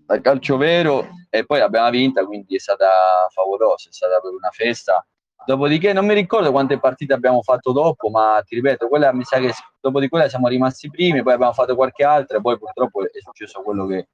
[0.06, 4.50] da calcio vero e poi l'abbiamo vinta, quindi è stata favolosa, è stata proprio una
[4.50, 5.06] festa.
[5.46, 9.38] Dopodiché non mi ricordo quante partite abbiamo fatto dopo, ma ti ripeto, quella mi sa
[9.38, 13.02] che dopo di quella siamo rimasti primi, poi abbiamo fatto qualche altra e poi purtroppo
[13.02, 14.08] è successo quello che,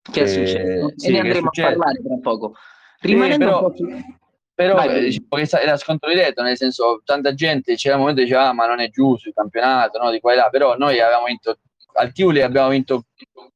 [0.00, 0.92] che, che è successo.
[0.96, 2.54] Sì, e ne andremo a parlare tra poco.
[3.00, 3.84] Rimanendo sì, però, un po' su
[4.60, 8.26] però Vai, diciamo che era scontro diretto, nel senso tanta gente c'era un momento che
[8.26, 11.00] diceva ah, ma non è giusto il campionato, no, di qua e là, però noi
[11.00, 11.56] avevamo vinto
[11.94, 13.06] al Tivoli abbiamo vinto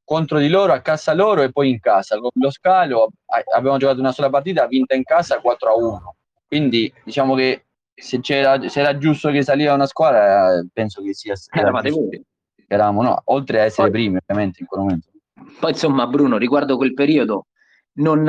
[0.03, 2.17] contro di loro a casa loro e poi in casa.
[2.17, 3.11] Con lo Scalo
[3.53, 6.15] abbiamo giocato una sola partita, vinta in casa 4 a 1.
[6.47, 11.35] Quindi diciamo che se, c'era, se era giusto che saliva una squadra, penso che sia
[11.51, 12.19] eravate voi.
[12.67, 15.07] Eravamo, no, oltre a essere poi, primi, ovviamente, in quel momento.
[15.59, 17.45] Poi, insomma, Bruno, riguardo quel periodo,
[17.99, 18.27] non,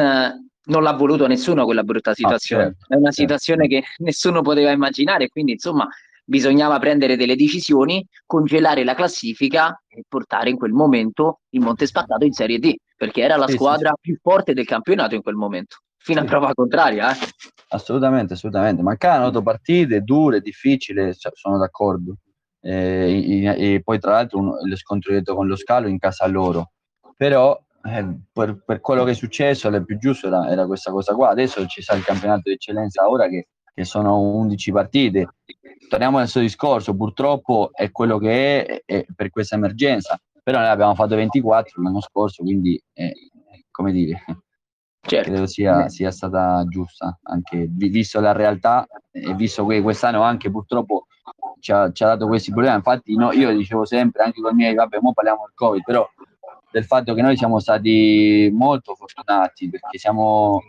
[0.66, 2.62] non l'ha voluto nessuno quella brutta ah, situazione.
[2.62, 3.20] Ah, certo, è una certo.
[3.20, 3.86] situazione certo.
[3.86, 5.88] che nessuno poteva immaginare, quindi insomma
[6.28, 12.24] bisognava prendere delle decisioni, congelare la classifica e portare in quel momento il Monte Spaccato
[12.24, 14.00] in Serie D, perché era la sì, squadra sì.
[14.00, 16.26] più forte del campionato in quel momento, fino sì.
[16.26, 17.12] a prova contraria.
[17.12, 17.16] Eh.
[17.68, 18.82] Assolutamente, assolutamente.
[18.82, 22.16] Mancavano partite dure, difficili, cioè, sono d'accordo.
[22.60, 26.26] E, e, e, poi tra l'altro uno, lo scontro diretto con lo Scalo in casa
[26.26, 26.72] loro.
[27.16, 31.14] Però eh, per, per, quello che è successo, il più giusto era, era, questa cosa
[31.14, 31.30] qua.
[31.30, 35.28] Adesso ci sta il campionato di eccellenza ora che, che sono 11 partite.
[35.88, 40.68] Torniamo al suo discorso, purtroppo è quello che è, è, per questa emergenza, però noi
[40.68, 43.12] abbiamo fatto 24 l'anno scorso, quindi eh,
[43.70, 44.24] come dire,
[45.00, 45.30] certo.
[45.30, 51.06] credo sia, sia, stata giusta, anche visto la realtà e visto che quest'anno anche purtroppo
[51.60, 52.76] ci ha, ci ha dato questi problemi.
[52.76, 56.08] Infatti no, io dicevo sempre, anche con i miei, vabbè, ora parliamo del Covid, però
[56.76, 60.60] del fatto che noi siamo stati molto fortunati perché siamo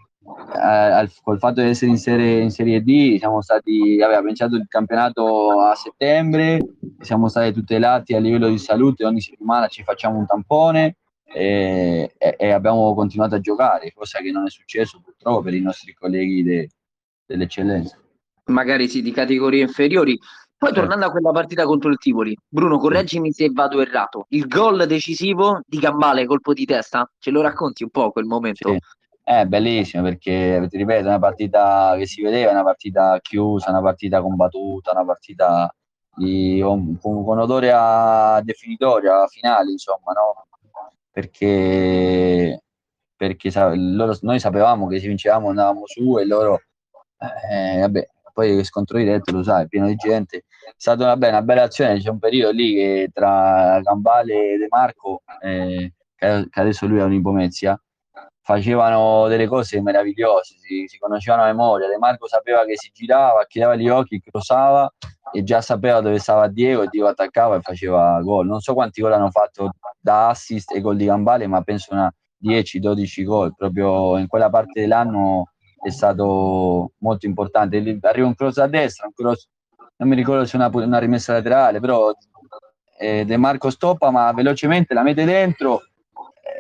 [0.56, 4.56] eh, al, col fatto di essere in serie, in serie D siamo stati aveva pensato
[4.56, 6.60] il campionato a settembre
[7.02, 12.36] siamo stati tutelati a livello di salute ogni settimana ci facciamo un tampone e, e,
[12.38, 16.42] e abbiamo continuato a giocare cosa che non è successo purtroppo per i nostri colleghi
[16.42, 16.70] de,
[17.26, 18.00] dell'eccellenza.
[18.46, 20.18] Magari sì di categorie inferiori
[20.58, 20.80] poi certo.
[20.80, 24.26] tornando a quella partita contro il Tivoli, Bruno, correggimi se vado errato.
[24.30, 28.72] Il gol decisivo di Gambale, colpo di testa, ce lo racconti un po' quel momento?
[28.72, 28.78] Sì.
[29.22, 33.82] È bellissimo perché, ti ripeto, è una partita che si vedeva, una partita chiusa, una
[33.82, 35.76] partita combattuta, una partita
[36.16, 40.48] di, con, con, odore a definitoria, a finale, insomma, no?
[41.12, 42.64] Perché,
[43.16, 46.62] perché loro, noi sapevamo che se vincevamo andavamo su e loro,
[47.52, 50.38] eh, vabbè, poi scontro diretto lo sai, pieno di gente.
[50.38, 54.58] È stata una, bella, una bella azione, c'è un periodo lì che tra Gambale e
[54.58, 57.82] De Marco, eh, che adesso lui è un Impomezia,
[58.42, 61.88] facevano delle cose meravigliose, si, si, conoscevano a memoria.
[61.88, 64.88] De Marco sapeva che si girava, chiudeva gli occhi, crossava
[65.34, 68.46] e già sapeva dove stava Diego e Diego attaccava e faceva gol.
[68.46, 72.14] Non so quanti gol hanno fatto da assist e gol di Gambale, ma penso una
[72.44, 73.56] 10-12 gol.
[73.56, 77.98] Proprio in quella parte dell'anno è stato molto importante.
[78.02, 79.48] Arriva un cross a destra, un cross,
[79.98, 82.12] non mi ricordo se una, una rimessa laterale, però
[83.00, 85.82] eh, De Marco stoppa, ma velocemente la mette dentro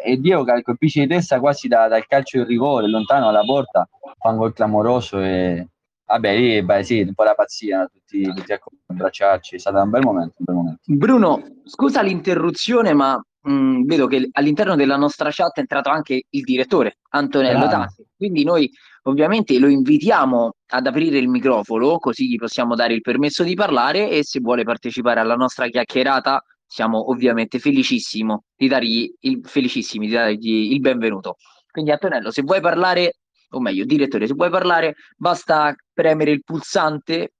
[0.03, 3.87] e Diego che colpisce di testa quasi da, dal calcio di rigore, lontano dalla porta,
[4.17, 5.67] fa un gol clamoroso e
[6.05, 9.89] vabbè lì beh, sì, un po' la pazzia, tutti, tutti a abbracciarci, è stato un
[9.89, 10.79] bel momento, un bel momento.
[10.85, 16.43] Bruno, scusa l'interruzione, ma mm, vedo che all'interno della nostra chat è entrato anche il
[16.43, 17.67] direttore Antonello.
[17.67, 18.71] Tanti, quindi noi
[19.03, 24.09] ovviamente lo invitiamo ad aprire il microfono così gli possiamo dare il permesso di parlare
[24.09, 30.13] e se vuole partecipare alla nostra chiacchierata siamo ovviamente felicissimi di dargli il, felicissimi di
[30.13, 31.37] dargli il benvenuto.
[31.71, 37.33] Quindi Antonello, se vuoi parlare, o meglio, direttore, se vuoi parlare, basta premere il pulsante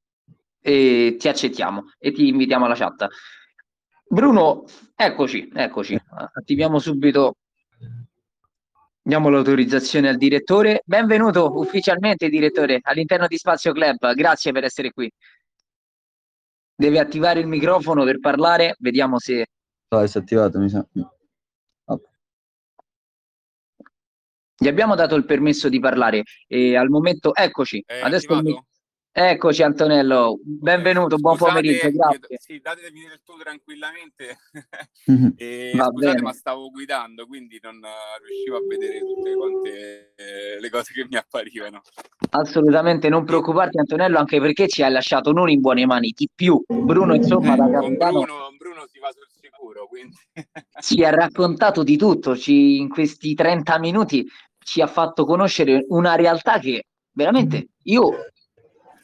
[0.62, 3.08] e ti accettiamo e ti invitiamo alla chat.
[4.08, 4.63] Bruno,
[4.96, 6.00] eccoci, eccoci.
[6.34, 7.36] Attiviamo subito.
[9.08, 10.82] Diamo l'autorizzazione al direttore.
[10.84, 14.13] Benvenuto ufficialmente, direttore, all'interno di Spazio Club.
[14.13, 15.10] Grazie per essere qui.
[16.76, 18.76] Deve attivare il microfono per parlare.
[18.80, 19.46] Vediamo se.
[19.88, 20.86] No, è attivato, mi sa.
[24.58, 28.65] Gli abbiamo dato il permesso di parlare e al momento, eccoci, è adesso attivato?
[29.19, 32.38] Eccoci Antonello, benvenuto, Scusate, buon pomeriggio, grazie.
[32.38, 34.38] Sì, datemi del tu tranquillamente.
[35.08, 35.34] Mhm.
[35.41, 37.80] e, scusate, ma stavo guidando, quindi non
[38.23, 41.82] riuscivo a vedere tutte quante eh, le cose che mi apparivano.
[42.30, 46.63] Assolutamente, non preoccuparti Antonello, anche perché ci hai lasciato non in buone mani, di più.
[46.67, 48.21] Bruno, insomma, eh, da capitano...
[48.21, 50.15] Bruno, Bruno si va sul sicuro, quindi...
[50.80, 54.27] ci ha raccontato di tutto, ci, in questi 30 minuti
[54.60, 58.12] ci ha fatto conoscere una realtà che veramente io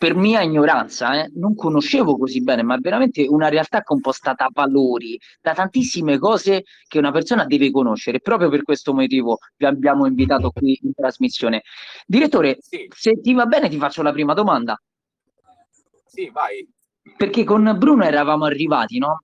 [0.04, 4.50] per mia ignoranza, eh, non conoscevo così bene, ma è veramente una realtà composta da
[4.52, 8.20] valori, da tantissime cose che una persona deve conoscere.
[8.20, 11.62] Proprio per questo motivo vi abbiamo invitato qui in trasmissione.
[12.06, 12.86] Direttore, sì.
[12.94, 14.78] se ti va bene ti faccio la prima domanda.
[16.06, 16.68] Sì, vai.
[17.16, 19.24] Perché con Bruno eravamo arrivati, no?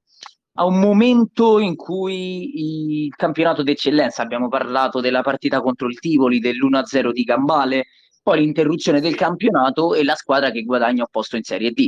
[0.54, 6.39] a un momento in cui il campionato d'eccellenza, abbiamo parlato della partita contro il Tivoli,
[6.39, 7.88] dell'1-0 di Gambale,
[8.22, 11.88] poi l'interruzione del campionato e la squadra che guadagna un posto in Serie D.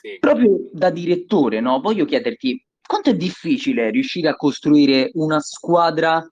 [0.00, 0.18] Sì.
[0.18, 1.80] Proprio da direttore, no?
[1.80, 6.26] voglio chiederti quanto è difficile riuscire a costruire una squadra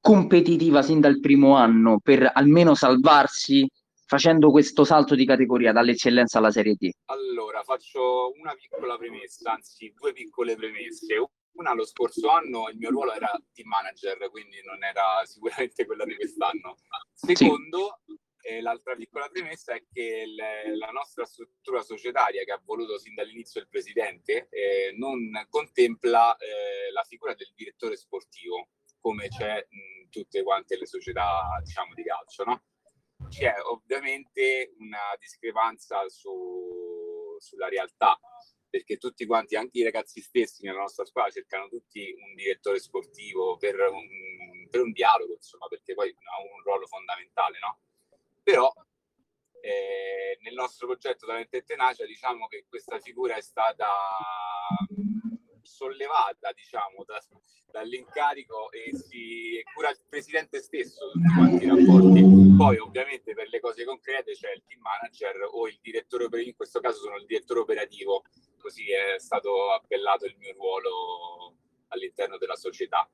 [0.00, 3.68] competitiva sin dal primo anno per almeno salvarsi
[4.06, 6.88] facendo questo salto di categoria dall'eccellenza alla Serie D?
[7.06, 11.28] Allora, faccio una piccola premessa, anzi due piccole premesse.
[11.58, 16.04] Una, lo scorso anno il mio ruolo era team manager, quindi non era sicuramente quello
[16.04, 16.76] di quest'anno.
[17.12, 18.16] Secondo, sì.
[18.42, 23.14] eh, l'altra piccola premessa è che le, la nostra struttura societaria, che ha voluto sin
[23.14, 28.68] dall'inizio il presidente, eh, non contempla eh, la figura del direttore sportivo,
[29.00, 32.62] come c'è in tutte quante le società diciamo, di calcio, no?
[33.28, 38.16] C'è ovviamente una discrepanza su, sulla realtà
[38.68, 43.56] perché tutti quanti, anche i ragazzi stessi nella nostra squadra, cercano tutti un direttore sportivo
[43.56, 47.78] per un, per un dialogo, insomma, perché poi ha un ruolo fondamentale, no?
[48.42, 48.72] Però
[49.60, 53.88] eh, nel nostro progetto Talento e Tenacia diciamo che questa figura è stata
[55.62, 57.20] sollevata, diciamo, da,
[57.70, 62.56] dall'incarico e si cura il presidente stesso tutti quanti i rapporti.
[62.56, 66.80] Poi ovviamente per le cose concrete c'è il team manager o il direttore in questo
[66.80, 68.24] caso sono il direttore operativo,
[68.68, 71.54] così è stato appellato il mio ruolo
[71.88, 73.08] all'interno della società.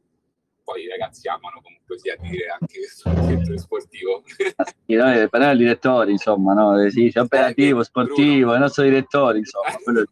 [0.64, 4.24] Poi i ragazzi amano comunque sia dire anche che sono direttore sportivo.
[4.86, 6.88] Sì, noi parliamo del direttore, insomma, no?
[6.90, 8.54] Sì, operativo, sportivo, Bruno.
[8.54, 9.76] il nostro direttore, insomma.
[9.82, 10.04] Quello...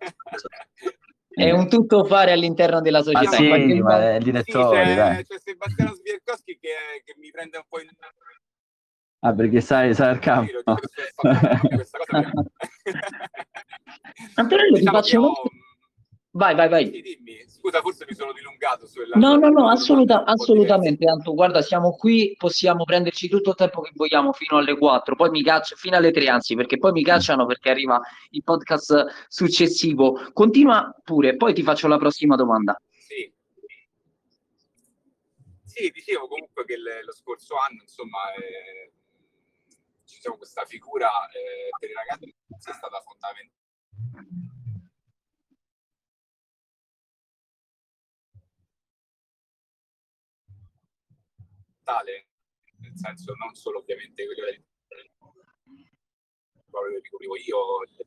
[1.28, 3.30] È un tutto fare all'interno della società.
[3.30, 4.84] Ah, sì, ma è il direttore.
[4.84, 7.88] Sì, c'è, c'è, Sebastiano Sbierkowski che, che, mi prende un po' in...
[9.20, 10.62] Ah, perché sai, sai il campo.
[14.34, 15.20] Antonello, diciamo ti faccio...
[15.20, 15.32] Ho...
[16.34, 16.90] Vai, vai, vai.
[16.90, 17.44] Sì, dimmi.
[17.46, 19.16] Scusa, forse mi sono dilungato sulla...
[19.16, 21.04] No, no, no, assoluta, assolutamente.
[21.04, 25.30] Tanto, guarda, siamo qui, possiamo prenderci tutto il tempo che vogliamo fino alle 4, poi
[25.30, 30.30] mi caccio, fino alle 3 anzi, perché poi mi cacciano perché arriva il podcast successivo.
[30.32, 32.80] Continua pure, poi ti faccio la prossima domanda.
[32.88, 33.32] Sì.
[35.64, 38.92] Sì, dicevo comunque che le, lo scorso anno, insomma, eh,
[40.04, 43.61] ci siamo questa figura eh, per i ragazzi è stata fondamentale
[51.82, 52.26] tale,
[52.80, 54.64] nel senso non solo ovviamente quello del
[56.72, 57.58] proprio che ricoprivo io,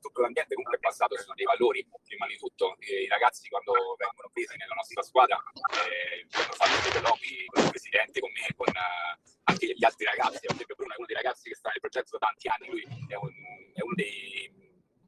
[0.02, 2.76] tutto l'ambiente comunque è basato su dei valori, prima di tutto.
[2.80, 7.70] I ragazzi quando vengono presi nella nostra squadra eh, hanno fatto dei colloqui con il
[7.70, 10.40] presidente, con me, con eh, anche gli altri ragazzi.
[10.42, 12.84] Per esempio Bruno è uno dei ragazzi che sta nel progetto da tanti anni, lui
[13.08, 13.34] è, un,
[13.78, 14.50] è uno dei,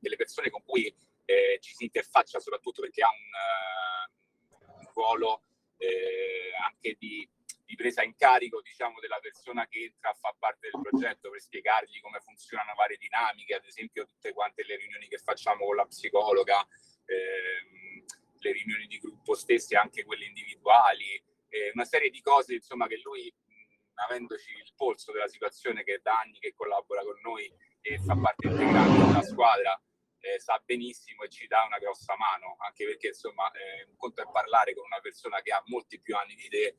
[0.07, 0.93] delle persone con cui
[1.25, 5.43] eh, ci si interfaccia soprattutto perché ha un, uh, un ruolo
[5.77, 7.27] eh, anche di,
[7.65, 11.41] di, presa in carico diciamo, della persona che entra a far parte del progetto per
[11.41, 15.85] spiegargli come funzionano varie dinamiche, ad esempio tutte quante le riunioni che facciamo con la
[15.85, 16.65] psicologa,
[17.05, 18.05] ehm,
[18.39, 22.99] le riunioni di gruppo stesse, anche quelle individuali, eh, una serie di cose insomma, che
[23.03, 23.31] lui,
[23.95, 27.51] avendoci il polso della situazione che è da anni che collabora con noi
[27.81, 29.81] e fa parte integrante della squadra,
[30.19, 34.21] eh, sa benissimo e ci dà una grossa mano, anche perché insomma eh, un conto
[34.21, 36.75] è parlare con una persona che ha molti più anni di te,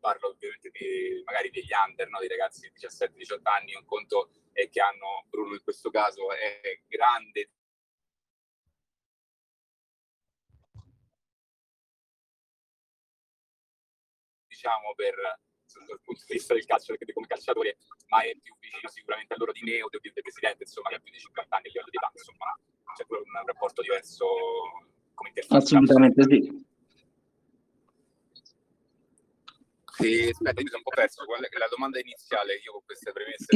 [0.00, 2.18] parlo ovviamente di, magari degli under, no?
[2.18, 6.80] dei ragazzi di 17-18 anni, un conto è che hanno, Bruno in questo caso è
[6.86, 7.50] grande
[14.56, 15.14] diciamo per
[15.84, 17.76] dal punto di vista del calcio come calciatore,
[18.08, 21.00] ma è più vicino sicuramente a loro di me o del, presidente, insomma, che ha
[21.00, 22.48] più di 50 anni a livello di età, insomma,
[22.94, 24.26] c'è un, un rapporto diverso
[25.14, 25.62] come interfaccia.
[25.62, 26.64] Assolutamente sì.
[29.98, 31.24] E, aspetta, io mi sono un po' perso.
[31.24, 33.46] Qual è la domanda iniziale io con queste premesse?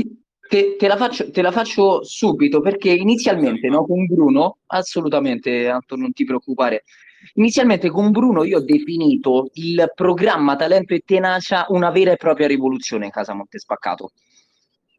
[0.49, 5.97] Te, te, la faccio, te, la faccio, subito perché inizialmente no, con Bruno, assolutamente Anto,
[5.97, 6.85] non ti preoccupare.
[7.35, 12.47] Inizialmente con Bruno io ho definito il programma Talento e Tenacia una vera e propria
[12.47, 14.13] rivoluzione in Casa Montespaccato.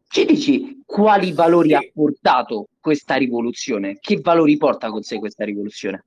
[0.08, 3.98] Ci dici quali valori ha portato questa rivoluzione?
[4.00, 6.04] Che valori porta con sé questa rivoluzione?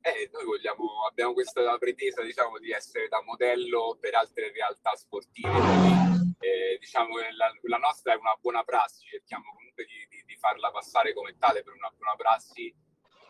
[0.00, 5.50] Eh, noi vogliamo, abbiamo questa pretesa diciamo, di essere da modello per altre realtà sportive.
[5.50, 10.36] Quindi, eh, diciamo, la, la, nostra è una buona prassi, cerchiamo comunque di, di, di,
[10.36, 12.72] farla passare come tale per una buona prassi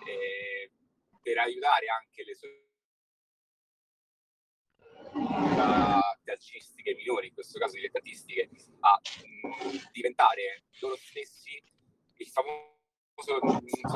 [0.09, 0.71] eh,
[1.23, 2.67] per aiutare anche le società
[6.25, 8.49] calcistiche minori, in questo caso dilettantistiche,
[8.81, 11.63] a mh, mm, diventare loro stessi
[12.21, 12.77] il famoso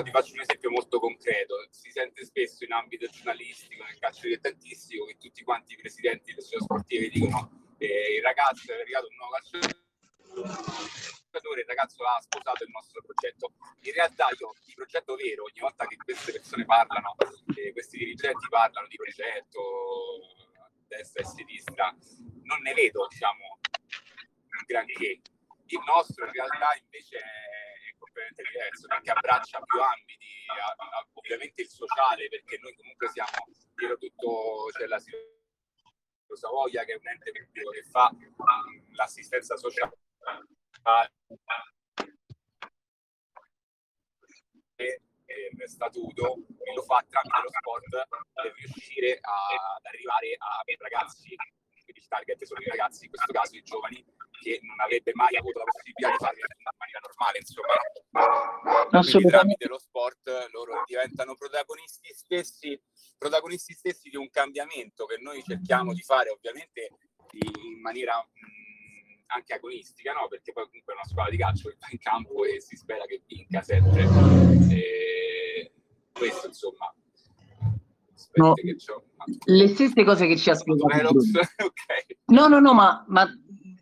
[0.02, 5.04] ti faccio un esempio molto concreto, si sente spesso in ambito giornalistico, nel calcio dilettantistico,
[5.04, 9.16] che tutti quanti i presidenti delle società sportive dicono eh, il ragazzo è arrivato un
[9.16, 9.80] nuovo calciatore,
[11.38, 13.52] il ragazzo ha sposato il nostro progetto.
[13.82, 17.14] In realtà io di progetto vero, ogni volta che queste persone parlano,
[17.56, 19.60] eh, questi dirigenti parlano di progetto
[20.58, 21.96] a destra e sinistra,
[22.44, 25.20] non ne vedo, diciamo, un granché.
[25.66, 31.62] Il nostro in realtà invece è completamente diverso perché abbraccia più ambiti, a, a, ovviamente
[31.62, 33.30] il sociale perché noi comunque siamo
[33.74, 35.00] dietro tutto, c'è la
[36.34, 38.10] Savoia che è un ente pubblico che fa
[38.92, 39.98] l'assistenza sociale
[44.76, 50.62] e, e statuto e lo fa tramite lo sport per riuscire a, ad arrivare a
[50.78, 51.36] ragazzi
[51.84, 54.04] quindi il target sono i ragazzi, in questo caso i giovani,
[54.40, 59.00] che non avrebbe mai avuto la possibilità di farlo in maniera normale, insomma.
[59.02, 62.80] Quindi tramite lo sport loro diventano protagonisti stessi,
[63.18, 66.88] protagonisti stessi di un cambiamento che noi cerchiamo di fare ovviamente
[67.32, 68.61] in maniera mh,
[69.34, 70.28] anche agonistica, no?
[70.28, 73.04] perché poi comunque è una squadra di calcio che va in campo e si spera
[73.04, 74.08] che vinca sempre.
[74.70, 75.72] E
[76.12, 76.94] questo insomma
[78.34, 78.54] no,
[79.44, 81.08] le stesse cose che ci ha spiegato.
[81.18, 82.18] okay.
[82.26, 83.26] No, no, no, ma, ma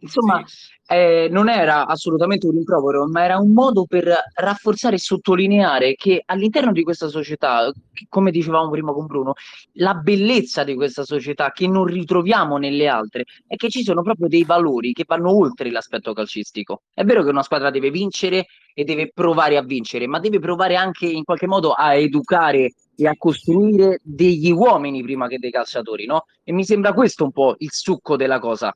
[0.01, 0.69] insomma, sì.
[0.89, 6.23] eh, non era assolutamente un rimprovero, ma era un modo per rafforzare e sottolineare che
[6.25, 7.71] all'interno di questa società,
[8.09, 9.35] come dicevamo prima con Bruno,
[9.75, 14.29] la bellezza di questa società che non ritroviamo nelle altre è che ci sono proprio
[14.29, 16.83] dei valori che vanno oltre l'aspetto calcistico.
[16.93, 20.77] È vero che una squadra deve vincere e deve provare a vincere, ma deve provare
[20.77, 26.05] anche in qualche modo a educare e a costruire degli uomini prima che dei calciatori,
[26.07, 26.27] no?
[26.45, 28.75] E mi sembra questo un po' il succo della cosa.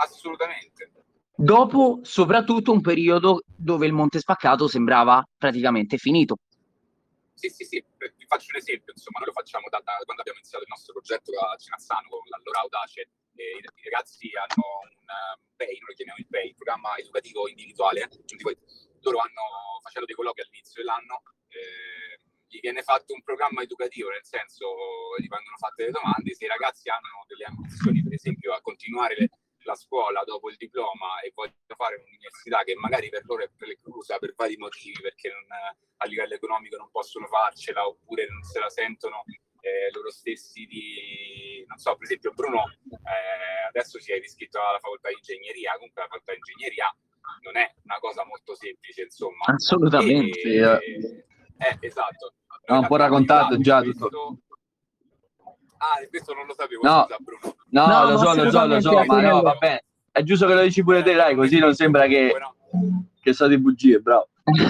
[0.00, 0.90] Assolutamente.
[1.36, 6.36] Dopo, soprattutto, un periodo dove il Monte Spaccato sembrava praticamente finito.
[7.34, 10.40] Sì, sì, sì, vi faccio un esempio, insomma, noi lo facciamo da, da quando abbiamo
[10.40, 15.56] iniziato il nostro progetto a Cinazzano con l'allora Audace, i, i, ragazzi hanno un uh,
[15.56, 18.08] PEI, noi lo chiamiamo il PEI, il programma educativo individuale,
[18.44, 18.56] poi
[19.00, 24.24] loro hanno, facendo dei colloqui all'inizio dell'anno, eh, gli viene fatto un programma educativo, nel
[24.24, 24.68] senso
[25.16, 29.16] gli vengono fatte le domande, se i ragazzi hanno delle ambizioni, per esempio, a continuare
[29.16, 29.30] le,
[29.64, 34.18] la scuola dopo il diploma e vogliono fare un'università che magari per loro è preclusa
[34.18, 35.44] per vari motivi, perché non,
[35.96, 39.24] a livello economico non possono farcela oppure non se la sentono
[39.60, 44.78] eh, loro stessi di, non so, per esempio Bruno eh, adesso si è iscritto alla
[44.78, 46.94] facoltà di ingegneria, comunque la facoltà di ingegneria
[47.42, 49.44] non è una cosa molto semplice, insomma.
[49.46, 50.40] Assolutamente.
[50.40, 51.24] E, eh,
[51.58, 52.34] eh esatto.
[52.66, 54.40] Ho un po' raccontato già tutto.
[55.82, 57.04] Ah, questo non lo sapevo, no.
[57.04, 57.54] scusa Bruno.
[57.70, 59.84] No, no lo so, lo so, lo so, ma no, va bene.
[60.12, 62.34] È giusto che lo dici pure te, dai, così non sembra che,
[63.22, 64.28] che so di bugie, bravo.
[64.44, 64.66] no,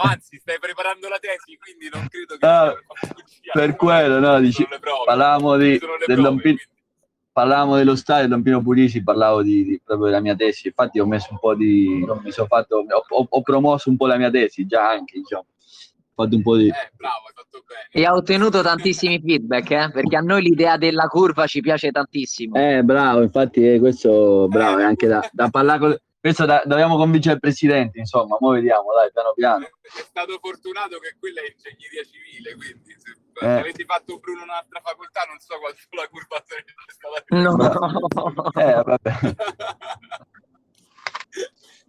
[0.00, 2.46] anzi, stai preparando la tesi, quindi non credo che...
[2.46, 2.74] No,
[3.52, 4.66] per quello, no, dici,
[5.04, 6.56] parlavamo di, del Lompino,
[7.32, 11.28] parlavamo dello stadio Lompino Pulici, parlavo di, di, proprio della mia tesi, infatti ho messo
[11.32, 12.02] un po' di...
[12.22, 15.44] mi sono fatto, ho, ho, promosso un po' la mia tesi, già anche, diciamo.
[16.16, 16.68] Fatto un po' di...
[16.68, 17.88] Eh, bravo, hai fatto bene.
[17.90, 19.90] E ha ottenuto tantissimi feedback, eh?
[19.92, 22.56] perché a noi l'idea della curva ci piace tantissimo.
[22.56, 26.96] Eh, bravo, infatti eh, questo, bravo, è anche da, da parlare con questo da, dobbiamo
[26.96, 29.68] convincere il presidente, insomma, ora vediamo, dai, piano piano.
[29.86, 33.12] È stato fortunato che quella è ingegneria civile, quindi se
[33.46, 33.60] eh.
[33.60, 37.22] avessi fatto Bruno un'altra facoltà non so quanto la curva sarebbe stata.
[37.36, 37.54] No.
[38.58, 39.12] eh, vabbè.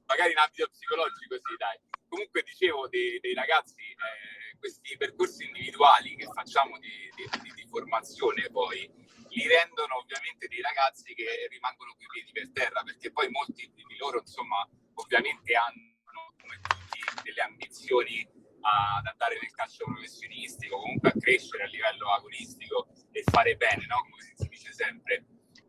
[0.05, 1.86] Magari in ambito psicologico, sì, dai.
[2.07, 8.49] Comunque dicevo dei, dei ragazzi, eh, questi percorsi individuali che facciamo di, di, di, formazione
[8.49, 8.89] poi
[9.29, 13.97] li rendono ovviamente dei ragazzi che rimangono coi piedi per terra, perché poi molti di
[13.97, 18.27] loro, insomma, ovviamente hanno, come tutti, delle ambizioni
[18.61, 24.01] ad andare nel calcio professionistico, comunque a crescere a livello agonistico e fare bene, no?
[24.09, 25.25] come si dice sempre.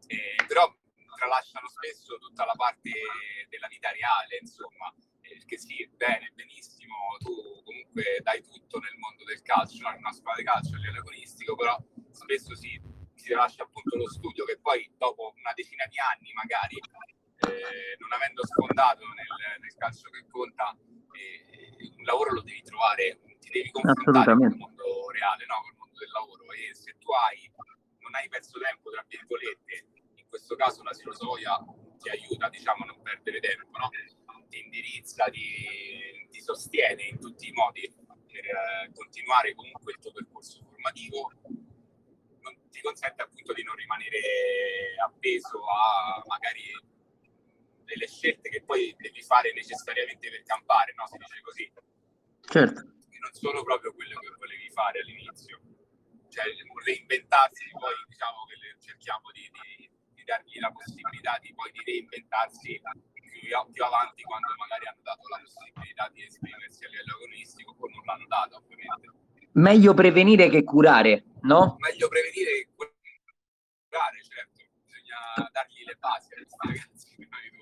[0.06, 0.72] Eh, però
[1.16, 2.90] tralasciano spesso tutta la parte
[3.48, 4.92] della vita reale, insomma,
[5.36, 10.40] perché sì, bene, benissimo, tu comunque dai tutto nel mondo del calcio, in una squadra
[10.40, 11.76] di calcio a livello agonistico, però
[12.10, 12.80] spesso si
[13.18, 18.12] si lascia appunto lo studio che poi dopo una decina di anni magari eh, non
[18.12, 20.74] avendo sfondato nel, nel, calcio che conta
[21.12, 25.60] eh, un lavoro lo devi trovare ti devi confrontare con il mondo reale no?
[25.60, 27.50] con il mondo del lavoro e se tu hai
[28.00, 31.58] non hai perso tempo tra virgolette in questo caso la silosoia
[31.98, 33.90] ti aiuta diciamo a non perdere tempo no?
[34.48, 37.92] Ti indirizza ti, ti sostiene in tutti i modi
[38.26, 41.30] per eh, continuare comunque il tuo percorso formativo
[42.70, 44.20] ti consente appunto di non rimanere
[45.04, 46.62] appeso a magari
[47.84, 51.06] delle scelte che poi devi fare necessariamente per campare, no?
[51.08, 51.72] Si dice così.
[52.44, 52.80] Certo.
[53.10, 55.58] E non solo proprio quello che volevi fare all'inizio.
[56.28, 56.44] Cioè,
[56.84, 62.80] reinventarsi, poi diciamo che cerchiamo di, di, di dargli la possibilità di poi di reinventarsi
[63.38, 67.86] più, più, avanti quando magari hanno dato la possibilità di esprimersi a livello agonistico o
[67.88, 69.18] non l'hanno dato, ovviamente
[69.58, 71.76] meglio prevenire che curare, no?
[71.78, 74.62] Meglio prevenire che curare, certo.
[74.84, 76.97] Bisogna dargli le basi a questi ragazzi.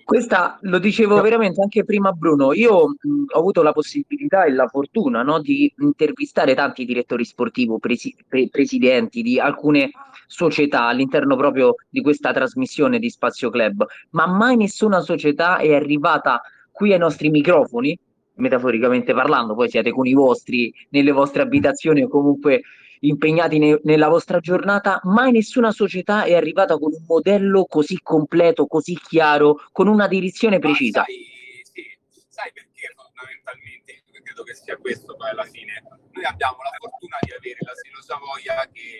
[0.07, 4.67] Questa lo dicevo veramente anche prima Bruno, io mh, ho avuto la possibilità e la
[4.67, 9.91] fortuna no, di intervistare tanti direttori sportivi, presi, pre, presidenti di alcune
[10.25, 16.41] società all'interno proprio di questa trasmissione di Spazio Club, ma mai nessuna società è arrivata
[16.71, 17.99] qui ai nostri microfoni
[18.35, 22.61] metaforicamente parlando, poi siete con i vostri, nelle vostre abitazioni o comunque
[23.01, 28.67] impegnati ne- nella vostra giornata, mai nessuna società è arrivata con un modello così completo,
[28.67, 31.03] così chiaro, con una direzione precisa.
[31.03, 34.03] Sai, sì, sai perché fondamentalmente
[34.37, 35.83] credo che sia questo poi alla fine.
[36.11, 38.97] Noi abbiamo la fortuna di avere la Silo Savoia che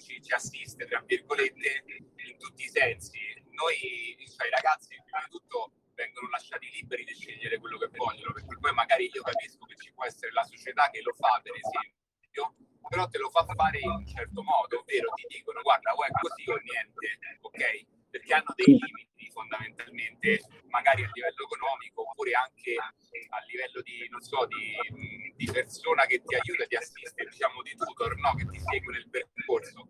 [0.00, 3.18] ci, ci assiste, tra virgolette, in tutti i sensi.
[3.50, 8.32] Noi, cioè, i ragazzi, prima di tutto vengono lasciati liberi di scegliere quello che vogliono,
[8.32, 11.52] perché poi magari io capisco che ci può essere la società che lo fa, per
[11.54, 12.54] esempio,
[12.88, 16.10] però te lo fa fare in un certo modo, ovvero ti dicono guarda, o è
[16.10, 17.86] così o niente, ok?
[18.10, 24.20] Perché hanno dei limiti fondamentalmente, magari a livello economico, oppure anche a livello di, non
[24.20, 28.34] so, di, di persona che ti aiuta, ti assiste, diciamo di tutor, no?
[28.34, 29.88] Che ti segue nel percorso.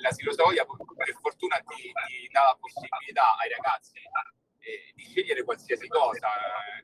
[0.00, 4.00] La Savoia per fortuna ti, ti dà la possibilità ai ragazzi
[4.66, 6.26] eh, di scegliere qualsiasi cosa.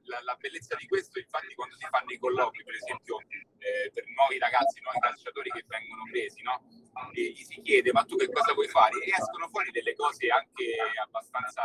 [0.04, 3.18] La, la, bellezza di questo, infatti, quando si fanno i colloqui, per esempio,
[3.58, 6.62] eh, per nuovi ragazzi, nuovi calciatori che vengono presi, no?
[7.12, 9.02] E gli si chiede ma tu che cosa vuoi fare?
[9.02, 11.62] E escono fuori delle cose anche abbastanza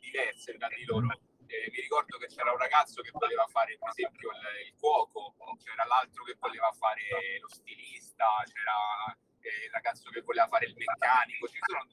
[0.00, 1.08] diverse tra di loro.
[1.48, 5.34] Eh, mi ricordo che c'era un ragazzo che voleva fare per esempio il, il cuoco,
[5.64, 10.74] c'era l'altro che voleva fare lo stilista, c'era eh, il ragazzo che voleva fare il
[10.76, 11.86] meccanico, ci sono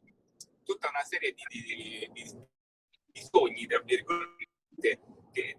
[0.66, 2.48] tutta una serie di, di, di,
[3.16, 5.00] i sogni, tra virgolette,
[5.32, 5.56] che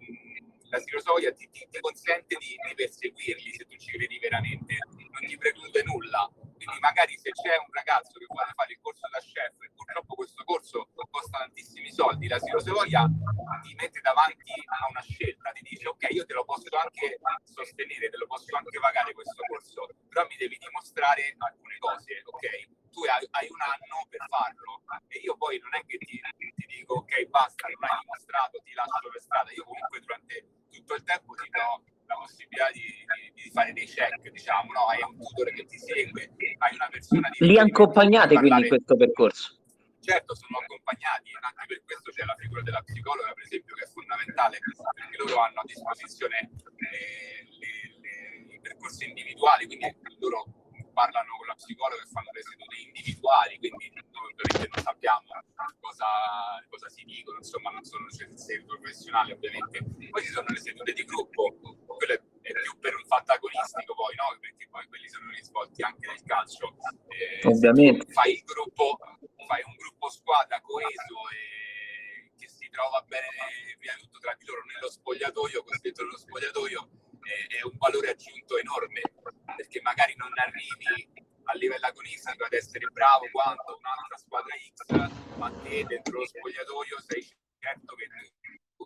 [0.69, 5.23] la sirosoia ti, ti, ti consente di, di, perseguirli se tu ci credi veramente, non
[5.27, 6.31] ti preclude nulla.
[6.37, 10.15] Quindi magari se c'è un ragazzo che vuole fare il corso da chef e purtroppo
[10.15, 13.07] questo corso costa tantissimi soldi, la sirosoia
[13.63, 18.11] ti mette davanti a una scelta, ti dice ok io te lo posso anche sostenere,
[18.11, 22.86] te lo posso anche pagare questo corso, però mi devi dimostrare alcune cose, ok?
[22.97, 24.81] Tu hai, hai, un anno per farlo
[25.13, 28.73] e io poi non è che ti, ti, dico ok basta, non hai dimostrato, ti
[28.73, 30.35] lascio per strada, io comunque durante
[30.73, 34.87] tutto il tempo ti do la possibilità di, di, di fare dei check, diciamo, no?
[34.89, 37.45] hai un tutor che ti segue, hai una persona di...
[37.45, 39.61] Li accompagnate quindi in questo percorso?
[40.07, 43.89] certo sono accompagnati, anche per questo c'è la figura della psicologa, per esempio, che è
[43.91, 46.39] fondamentale, perché loro hanno a disposizione
[46.95, 49.91] eh, le, le, i percorsi individuali, quindi
[50.23, 50.66] loro
[50.97, 55.29] parlano con la psicologa e fanno le sedute individuali, quindi ovviamente non sappiamo
[55.79, 56.09] cosa,
[56.73, 59.85] cosa si dicono, insomma non sono sedute professionali ovviamente.
[60.09, 61.53] Poi ci sono le sedute di gruppo,
[61.85, 64.39] quelle è più per un fatto agonistico poi, no?
[64.41, 66.77] Perché poi quelli sono risvolti anche nel calcio.
[67.13, 68.11] Eh, Ovviamente.
[68.13, 68.97] Fai il gruppo,
[69.45, 73.29] fai un gruppo squadra coeso e che si trova bene
[73.77, 76.89] prima di tutto tra di loro nello spogliatoio, cosiddetto nello spogliatoio,
[77.27, 79.01] è, un valore aggiunto enorme,
[79.57, 85.51] perché magari non arrivi a livello agonistico ad essere bravo quanto un'altra squadra X, ma
[85.63, 87.23] te dentro lo spogliatoio sei
[87.59, 88.07] certo che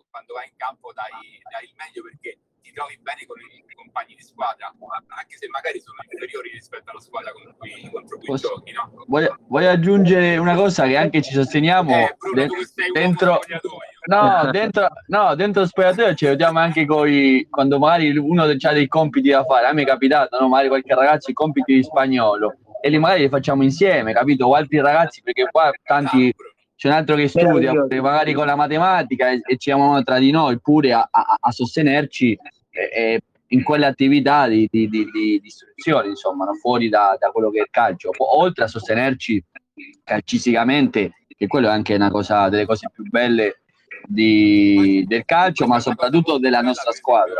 [0.09, 4.15] quando vai in campo dai, dai il meglio perché ti trovi bene con i compagni
[4.15, 4.73] di squadra,
[5.07, 8.71] anche se magari sono inferiori rispetto alla squadra con cui, contro cui Posso, giochi.
[8.71, 9.03] No?
[9.07, 13.39] Voglio, voglio, aggiungere una cosa che anche ci sosteniamo eh, Bruno, de- dentro...
[14.03, 18.87] No, dentro, no, dentro lo spogliatoio ci vediamo anche coi, quando magari uno ha dei
[18.87, 19.67] compiti da fare.
[19.67, 20.47] A me è capitato, no?
[20.47, 24.47] magari qualche ragazzo i compiti di spagnolo e li magari li facciamo insieme, capito?
[24.47, 26.50] O altri ragazzi, perché qua tanti ah,
[26.81, 30.31] c'è un altro che studia, magari con la matematica e, e ci chiamano tra di
[30.31, 32.35] noi pure a, a, a sostenerci
[32.71, 36.55] eh, in quelle attività di, di, di, di istruzione, insomma, no?
[36.55, 39.43] fuori da, da, quello che è il calcio, oltre a sostenerci
[40.03, 43.61] calcisticamente, che quello è anche una cosa delle cose più belle
[44.07, 47.39] del calcio, ma soprattutto della nostra squadra.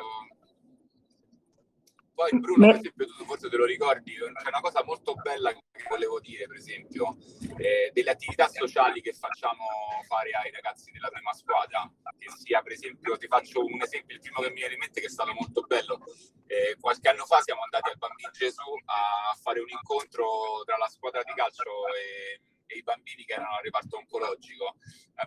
[2.21, 5.83] Poi Bruno, per esempio, tu forse te lo ricordi, c'è una cosa molto bella che
[5.89, 7.17] volevo dire, per esempio,
[7.57, 9.65] eh, delle attività sociali che facciamo
[10.07, 14.21] fare ai ragazzi della prima squadra, che sia per esempio, ti faccio un esempio, il
[14.21, 15.97] primo che mi viene in mente che è stato molto bello,
[16.45, 20.89] eh, qualche anno fa siamo andati al Bambino Gesù a fare un incontro tra la
[20.89, 24.77] squadra di calcio e i bambini che erano al reparto oncologico,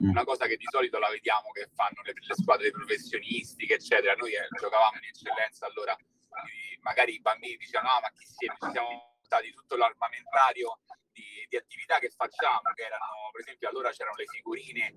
[0.01, 0.11] mm.
[0.11, 4.15] una cosa che di solito la vediamo che fanno le, le squadre professionistiche, eccetera.
[4.15, 5.99] Noi eh, giocavamo in eccellenza allora
[6.81, 8.57] magari i bambini dicevano ah ma chi siete?
[8.61, 10.81] Ci siamo stati tutto l'armamentario
[11.13, 14.95] di, di, attività che facciamo, che erano per esempio allora c'erano le figurine,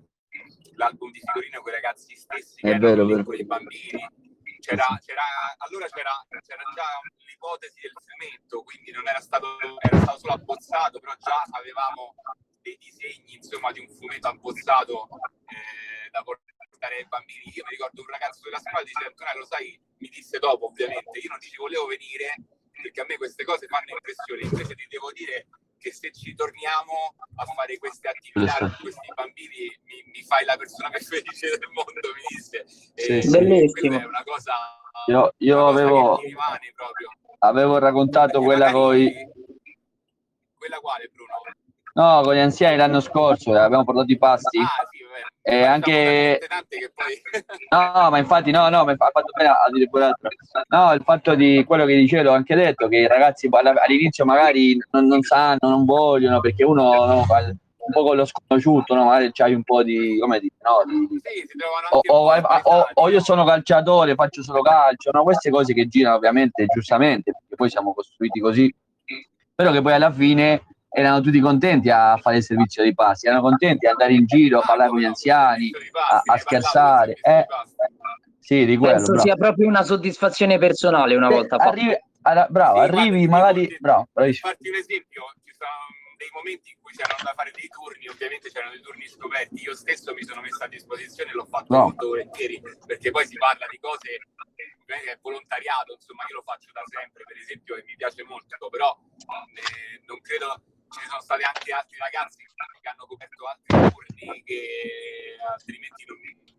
[0.76, 4.26] l'album di figurine con i ragazzi stessi che È erano vero, piccoli bambini.
[4.58, 5.22] C'era, c'era,
[5.58, 6.84] allora c'era, c'era, già
[7.24, 12.14] l'ipotesi del fumetto, quindi non era stato, era stato solo abbozzato, però già avevamo
[12.60, 15.08] dei disegni insomma di un fumetto abbozzato
[15.46, 17.50] eh, da portare portare ai bambini.
[17.50, 21.18] Io mi ricordo un ragazzo della scuola dice Antonello, lo sai, mi disse dopo ovviamente,
[21.18, 22.38] io non ci volevo venire
[22.78, 27.14] perché a me queste cose fanno impressione, invece ti devo dire che se ci torniamo
[27.34, 31.70] a fare queste attività con questi bambini mi, mi, fai la persona più felice del
[31.74, 32.64] mondo, mi disse.
[32.94, 33.98] E sì, bellissimo.
[33.98, 34.54] È una cosa,
[35.06, 36.20] io, io una avevo,
[37.38, 38.96] avevo raccontato quella con
[40.58, 41.34] quella quale Bruno?
[41.94, 44.58] No, con gli anziani l'anno scorso abbiamo portato i pasti.
[44.58, 44.97] Ah, sì,
[45.42, 46.40] e anche
[46.94, 47.22] poi...
[47.70, 50.28] no, ma infatti no, no, ma ha fatto bene a dire quell'altro.
[50.68, 54.78] No, il fatto di quello che dicevo, ho anche detto che i ragazzi all'inizio magari
[54.90, 57.24] non, non sanno, non vogliono, perché uno no,
[57.88, 59.04] un po' con lo sconosciuto, no?
[59.04, 60.84] magari c'hai un po' di come dire, no?
[60.86, 61.46] Di, sì,
[61.90, 65.22] o, o, o, o, io sono calciatore, faccio solo calcio, no?
[65.22, 68.74] Queste cose che girano ovviamente giustamente, perché poi siamo costruiti così,
[69.54, 73.42] però che poi alla fine erano tutti contenti a fare il servizio dei passi, erano
[73.42, 75.70] contenti ad andare in giro a parlare con gli anziani,
[76.10, 77.14] a, a scherzare.
[77.20, 77.46] Eh,
[78.38, 78.94] sì, di quello.
[78.94, 79.26] Penso bravo.
[79.26, 83.76] sia proprio una soddisfazione personale una volta eh, arrivi, alla, bravo, sì, arrivi magari...
[83.78, 84.48] Bravo, bravissimo.
[84.48, 85.70] farti un esempio, ci sono
[86.16, 89.74] dei momenti in cui c'erano da fare dei turni, ovviamente c'erano dei turni scoperti, io
[89.74, 91.82] stesso mi sono messo a disposizione e l'ho fatto no.
[91.92, 94.16] molto volentieri, perché poi si parla di cose
[94.88, 98.96] è volontariato, insomma io lo faccio da sempre per esempio e mi piace molto, però
[98.96, 105.36] eh, non credo ci sono stati anche altri ragazzi che hanno coperto altri turni che
[105.52, 106.16] altrimenti non,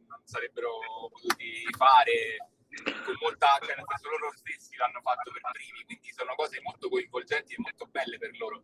[0.08, 2.38] non sarebbero potuti fare
[3.04, 6.90] con molta, cioè nel senso loro stessi l'hanno fatto per primi, quindi sono cose molto
[6.90, 8.62] coinvolgenti e molto belle per loro.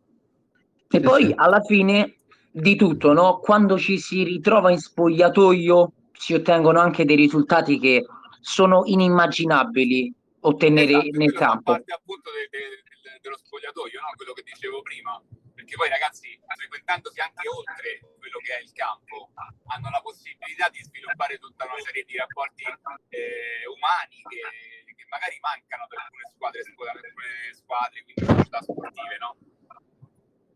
[0.88, 2.18] E poi alla fine
[2.50, 3.40] di tutto, no?
[3.40, 8.06] quando ci si ritrova in spogliatoio si ottengono anche dei risultati che
[8.40, 11.72] sono inimmaginabili ottenere esatto, nel campo.
[11.72, 12.64] Parte appunto de, de,
[13.02, 14.06] de, dello spogliatoio, no?
[14.14, 15.20] quello che dicevo prima
[15.66, 19.34] perché poi ragazzi, frequentandosi anche oltre quello che è il campo,
[19.66, 25.34] hanno la possibilità di sviluppare tutta una serie di rapporti eh, umani che, che, magari
[25.42, 29.34] mancano per alcune squadre, per alcune squadre, quindi società sportive, no?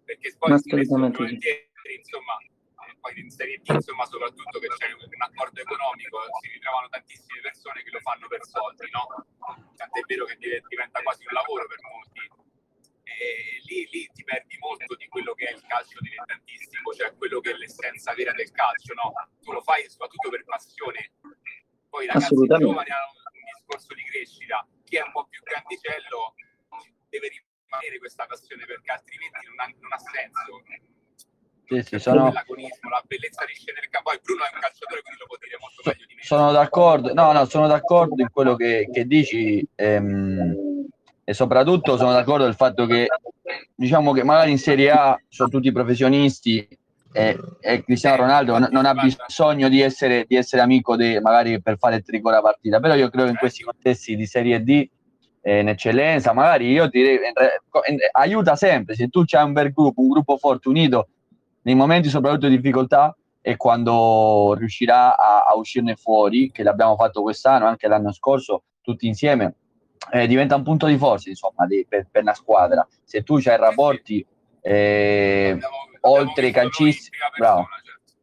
[0.06, 2.38] Perché poi volentieri, insomma,
[3.02, 7.82] poi in Serie D, insomma, soprattutto che c'è un accordo economico, si ritrovano tantissime persone
[7.82, 9.10] che lo fanno per soldi, no?
[9.74, 12.49] Tant'è vero che diventa quasi un lavoro per molti
[13.18, 17.40] e lì, lì, ti perdi molto di quello che è il calcio dilettantistico, cioè quello
[17.40, 19.12] che è l'essenza vera del calcio, no?
[19.42, 21.12] Tu lo fai soprattutto per passione,
[21.88, 26.34] poi i ragazzi giovani hanno un discorso di crescita, chi è un po' più grandicello
[27.08, 30.62] deve rimanere questa passione perché altrimenti non ha, non ha senso.
[31.70, 32.32] Sì, sì, sono...
[32.32, 34.10] la bellezza di scendere in campo.
[34.10, 36.22] Poi Bruno è un calciatore, quindi lo può dire molto meglio di me.
[36.24, 39.64] Sono d'accordo, no, no, sono d'accordo in quello che, che dici.
[39.76, 40.69] Ehm
[41.30, 43.06] e soprattutto sono d'accordo del fatto che
[43.72, 46.66] diciamo che magari in Serie A sono tutti professionisti
[47.12, 51.62] e, e Cristiano Ronaldo non, non, ha bisogno di essere, di essere amico de, magari
[51.62, 52.80] per fare il trico la partita.
[52.80, 54.88] Però io credo che in questi contesti di Serie D
[55.42, 57.18] eh, in eccellenza magari io direi
[58.10, 58.96] aiuta sempre.
[58.96, 61.10] Se tu c'hai un bel gruppo un gruppo forte unito
[61.62, 67.22] nei momenti soprattutto di difficoltà e quando riuscirà a, a uscirne fuori che l'abbiamo fatto
[67.22, 69.54] quest'anno anche l'anno scorso tutti insieme
[70.12, 72.86] eh, diventa un punto di forza insomma di, per, per, una squadra.
[73.04, 74.24] Se tu hai rapporti
[74.62, 77.66] eh, abbiamo, oltre i calcisti bravo.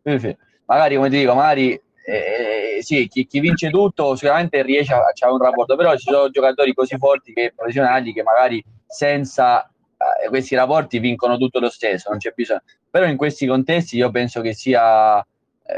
[0.04, 0.38] certo.
[0.66, 5.32] magari come ti dico magari eh, sì, chi, chi, vince tutto sicuramente riesce a, a
[5.32, 10.56] un rapporto però ci sono giocatori così forti che professionali che magari senza eh, questi
[10.56, 12.62] rapporti vincono tutto lo stesso non c'è bisogno.
[12.90, 15.26] Però in questi contesti io penso che sia eh,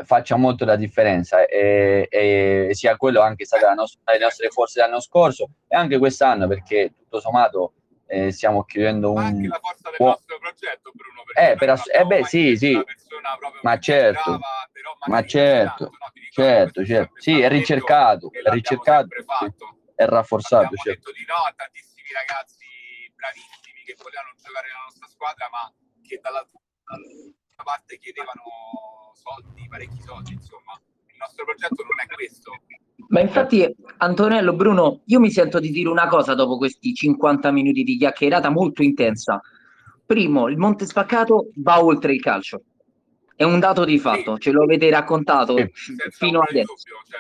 [0.04, 5.00] faccia molto la differenza e, e, sia quello anche stata nostra, le nostre forze l'anno
[5.00, 7.74] scorso e anche quest'anno perché tutto sommato
[8.06, 12.06] eh, stiamo chiudendo un anche la forza del nostro progetto Bruno eh, per ass- eh
[12.06, 12.80] beh sì sì
[13.62, 14.68] ma certo brava,
[15.08, 16.32] ma certo tanto, no?
[16.32, 19.54] certo certo sì è ricercato è ricercato sì.
[19.96, 21.12] è rafforzato certo.
[21.12, 22.66] di no a tantissimi ragazzi
[23.16, 26.60] bravissimi che volevano giocare nella nostra squadra ma che dall'altra
[27.64, 28.44] parte chiedevano
[29.14, 30.80] soldi, parecchi soldi, insomma.
[31.08, 32.52] Il nostro progetto non è questo.
[33.10, 33.66] Ma infatti,
[33.98, 38.50] Antonello, Bruno, io mi sento di dire una cosa dopo questi 50 minuti di chiacchierata
[38.50, 39.42] molto intensa.
[40.06, 42.62] Primo, il Monte Spaccato va oltre il calcio.
[43.36, 44.42] È un dato di fatto, sì.
[44.42, 46.74] ce lo avete raccontato sì, fino adesso.
[46.74, 47.20] Dubbio, cioè,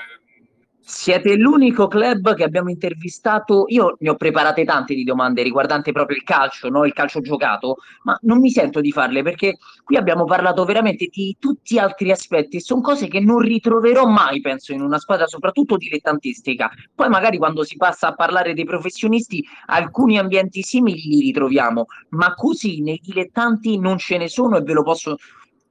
[0.89, 3.65] siete l'unico club che abbiamo intervistato.
[3.67, 6.83] Io ne ho preparate tante di domande riguardanti proprio il calcio, no?
[6.83, 11.37] il calcio giocato, ma non mi sento di farle perché qui abbiamo parlato veramente di
[11.39, 12.59] tutti altri aspetti.
[12.59, 16.71] Sono cose che non ritroverò mai, penso, in una squadra, soprattutto dilettantistica.
[16.95, 22.33] Poi, magari quando si passa a parlare dei professionisti, alcuni ambienti simili li ritroviamo, ma
[22.33, 25.17] così nei dilettanti non ce ne sono e ve lo posso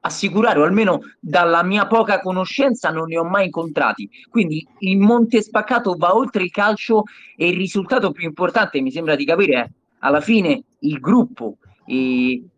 [0.09, 4.09] assicurare, o almeno dalla mia poca conoscenza non ne ho mai incontrati.
[4.29, 7.05] Quindi il Monte Spaccato va oltre il calcio
[7.37, 9.69] e il risultato più importante, mi sembra di capire, è
[10.01, 11.57] alla fine il gruppo,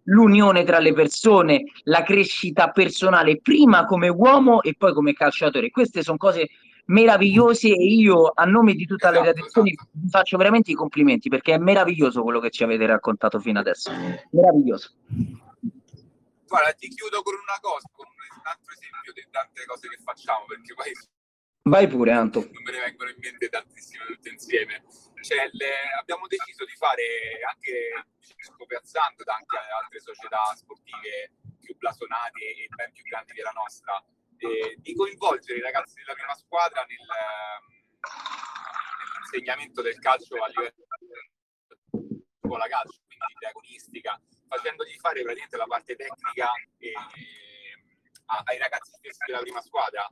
[0.04, 5.70] l'unione tra le persone, la crescita personale, prima come uomo e poi come calciatore.
[5.70, 6.48] Queste sono cose
[6.86, 11.54] meravigliose e io a nome di tutta la redazione vi faccio veramente i complimenti perché
[11.54, 13.92] è meraviglioso quello che ci avete raccontato fino adesso.
[14.30, 14.90] Meraviglioso.
[16.50, 20.46] Guarda, ti chiudo con una cosa, con un altro esempio di tante cose che facciamo,
[20.46, 20.90] perché poi...
[21.62, 22.40] Vai pure, Anto.
[22.42, 24.82] Non me ne vengono in mente tantissime tutte insieme.
[25.22, 32.40] Cioè, le, abbiamo deciso di fare anche scopiazzando da anche altre società sportive più blasonate
[32.42, 34.02] e ben più grandi della nostra,
[34.38, 37.06] eh, di coinvolgere i ragazzi della prima squadra nel,
[39.06, 40.74] nell'insegnamento del calcio a livello
[42.42, 44.20] scuola calcio, quindi di agonistica,
[44.50, 46.92] facendogli fare praticamente la parte tecnica e,
[48.44, 50.06] ai ragazzi stessi della prima squadra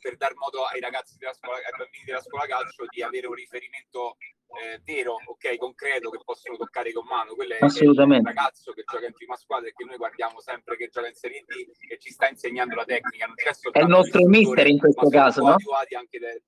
[0.00, 3.34] per dar modo ai ragazzi della scuola, ai bambini della scuola calcio di avere un
[3.34, 4.16] riferimento
[4.48, 7.34] eh, vero, ok, concreto che possono toccare con mano.
[7.34, 10.88] Quello è, il ragazzo che gioca in prima squadra e che noi guardiamo sempre che
[10.88, 13.26] gioca in Serie D e ci sta insegnando la tecnica.
[13.26, 15.56] Non c'è è il nostro mister in questo caso, no?
[15.96, 16.42] Anche de...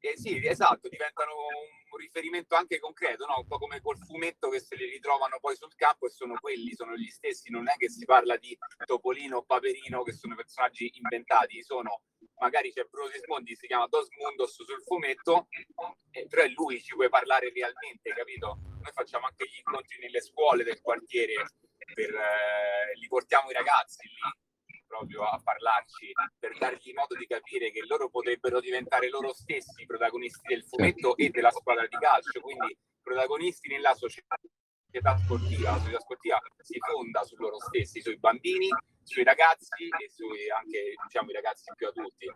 [0.00, 3.38] eh, sì, esatto, diventano un un riferimento anche concreto, no?
[3.38, 6.74] un po' come col fumetto che se li ritrovano poi sul campo e sono quelli,
[6.74, 10.90] sono gli stessi, non è che si parla di Topolino o Paperino che sono personaggi
[10.94, 12.02] inventati, sono
[12.38, 15.48] magari c'è Bruno Sismondi, si chiama Dos Mundos sul fumetto,
[16.10, 18.58] eh, però è lui, ci puoi parlare realmente, capito?
[18.62, 21.34] Noi facciamo anche gli incontri nelle scuole del quartiere,
[21.94, 24.48] per, eh, li portiamo i ragazzi lì
[24.90, 30.40] proprio a parlarci per dargli modo di capire che loro potrebbero diventare loro stessi protagonisti
[30.48, 34.36] del fumetto e della squadra di calcio, quindi protagonisti nella società
[35.16, 35.70] sportiva.
[35.70, 38.68] La società sportiva si fonda su loro stessi, sui bambini,
[39.04, 42.26] sui ragazzi e sui anche diciamo, i ragazzi più adulti.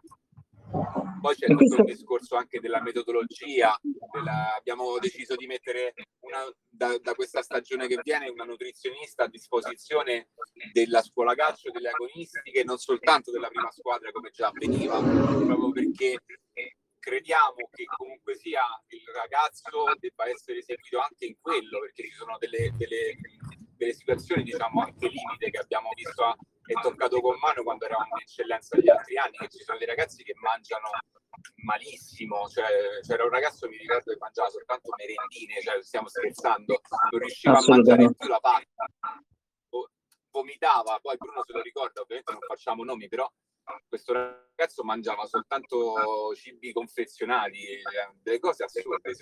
[1.25, 3.75] Poi c'è tutto un discorso anche della metodologia,
[4.13, 4.55] della...
[4.59, 10.29] abbiamo deciso di mettere una, da, da, questa stagione che viene una nutrizionista a disposizione
[10.71, 16.19] della scuola calcio, delle agonistiche, non soltanto della prima squadra come già avveniva, proprio perché
[16.99, 22.37] crediamo che comunque sia il ragazzo debba essere seguito anche in quello, perché ci sono
[22.37, 23.17] delle, delle,
[23.79, 26.37] delle situazioni, diciamo, anche limite che abbiamo visto
[26.67, 29.87] e toccato con mano quando eravamo in eccellenza negli altri anni, che ci sono dei
[29.87, 30.89] ragazzi che mangiano
[31.65, 37.21] malissimo, cioè, c'era un ragazzo mi ricordo che mangiava soltanto merendine, cioè stiamo scherzando, non
[37.21, 38.87] riusciva a mangiare più la pasta,
[40.31, 43.31] vomitava, poi Bruno se lo ricorda, ovviamente non facciamo nomi, però
[43.89, 47.81] questo ragazzo mangiava soltanto cibi confezionati,
[48.23, 49.13] delle cose assurde.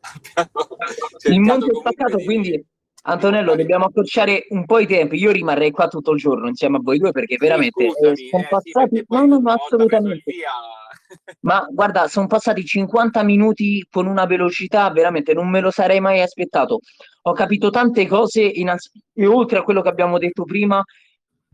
[1.28, 2.24] Il mondo è spaccato, di...
[2.24, 2.66] quindi
[3.02, 5.16] Antonello, dobbiamo accorciare un po' i tempi.
[5.16, 8.42] Io rimarrei qua tutto il giorno insieme a voi due perché veramente sì, scusami, sono
[8.42, 8.96] eh, passati.
[8.96, 10.32] Sì, no, no, no, assolutamente.
[11.40, 16.20] Ma guarda, sono passati 50 minuti con una velocità veramente non me lo sarei mai
[16.20, 16.80] aspettato.
[17.22, 18.90] Ho capito tante cose innanzi...
[19.14, 20.82] e oltre a quello che abbiamo detto prima,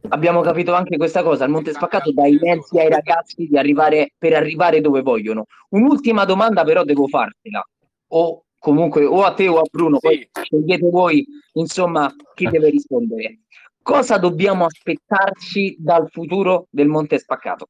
[0.09, 1.45] abbiamo capito anche questa cosa.
[1.45, 5.47] Il Monte Spaccato dà i mezzi ai ragazzi di arrivare, per arrivare dove vogliono.
[5.71, 7.65] Un'ultima domanda, però, devo fartela.
[8.09, 10.07] O comunque o a te o a Bruno, sì.
[10.07, 13.41] poi scegliete voi, insomma, chi deve rispondere.
[13.83, 17.69] Cosa dobbiamo aspettarci dal futuro del Monte Spaccato?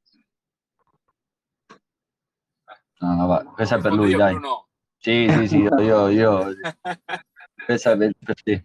[2.99, 3.45] No, no, va.
[3.55, 4.32] questa è per lui, dai.
[4.32, 4.68] Bruno.
[4.97, 6.47] Sì, sì, sì, io, io,
[7.64, 8.64] questa è per, te.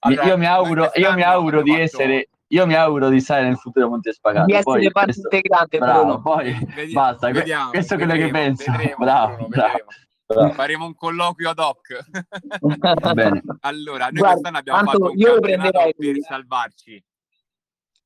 [0.00, 3.56] Allora, io mi auguro, io mi auguro di essere, io mi auguro di stare nel
[3.56, 4.46] futuro Monte Spagato.
[4.46, 6.20] Di essere poi, parte questo, integrante, bravo, Bruno.
[6.20, 8.70] Poi vediamo, basta, vediamo, questo è quello che penso.
[8.72, 9.84] Vedremo, bravo, Bruno, bravo.
[10.26, 11.98] Faremo un colloquio ad hoc.
[13.60, 17.04] Allora, noi Guarda, quest'anno abbiamo fatto un io prenderei per salvarci.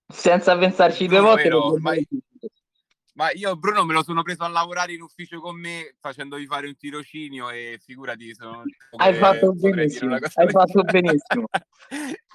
[0.07, 1.43] Senza pensarci due volte.
[1.45, 1.93] Vero, ma,
[3.15, 6.67] ma, io Bruno me lo sono preso a lavorare in ufficio con me facendovi fare
[6.67, 8.65] un tirocinio e figurati sono...
[8.97, 10.15] Hai fatto benissimo.
[10.15, 11.47] Hai fatto benissimo.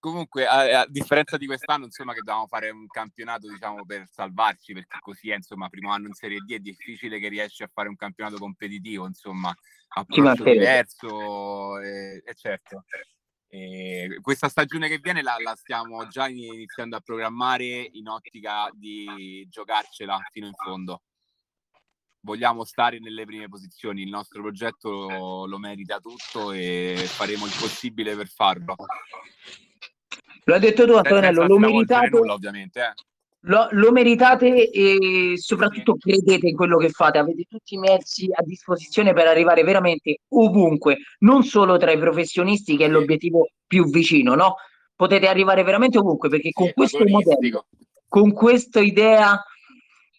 [0.00, 4.72] comunque a, a, differenza di quest'anno insomma che dovevamo fare un campionato diciamo per salvarci
[4.72, 7.88] perché così è insomma primo anno in Serie D è difficile che riesci a fare
[7.88, 9.54] un campionato competitivo insomma
[9.88, 12.84] approccio diverso e, e certo.
[13.52, 19.44] E questa stagione che viene la, la, stiamo già iniziando a programmare in ottica di
[19.50, 21.02] giocarcela fino in fondo.
[22.20, 28.14] Vogliamo stare nelle prime posizioni il nostro progetto lo merita tutto e faremo il possibile
[28.14, 28.76] per farlo
[30.44, 32.08] Lo hai detto tu, Antonello, lo meritate.
[32.10, 32.92] Nulla, ovviamente, eh.
[33.44, 38.42] Lo, lo, meritate e soprattutto credete in quello che fate, avete tutti i mezzi a
[38.42, 44.34] disposizione per arrivare veramente ovunque, non solo tra i professionisti che è l'obiettivo più vicino,
[44.34, 44.56] no?
[44.94, 47.66] Potete arrivare veramente ovunque perché con sì, questo modello,
[48.08, 49.42] con questa idea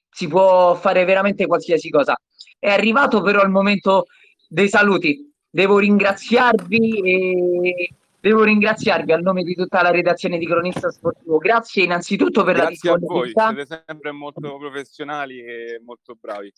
[0.09, 2.15] si può fare veramente qualsiasi cosa.
[2.57, 4.05] È arrivato però il momento
[4.47, 5.31] dei saluti.
[5.47, 7.89] Devo ringraziarvi e
[8.21, 11.39] Devo ringraziarvi a nome di tutta la redazione di Cronista Sportivo.
[11.39, 13.51] Grazie innanzitutto per Grazie la disponibilità.
[13.51, 16.53] Grazie a voi, siete sempre molto professionali e molto bravi.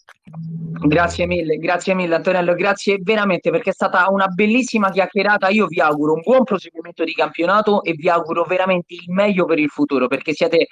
[0.85, 5.47] Grazie mille, grazie mille Antonello, grazie veramente perché è stata una bellissima chiacchierata.
[5.47, 9.59] Io vi auguro un buon proseguimento di campionato e vi auguro veramente il meglio per
[9.59, 10.67] il futuro perché siete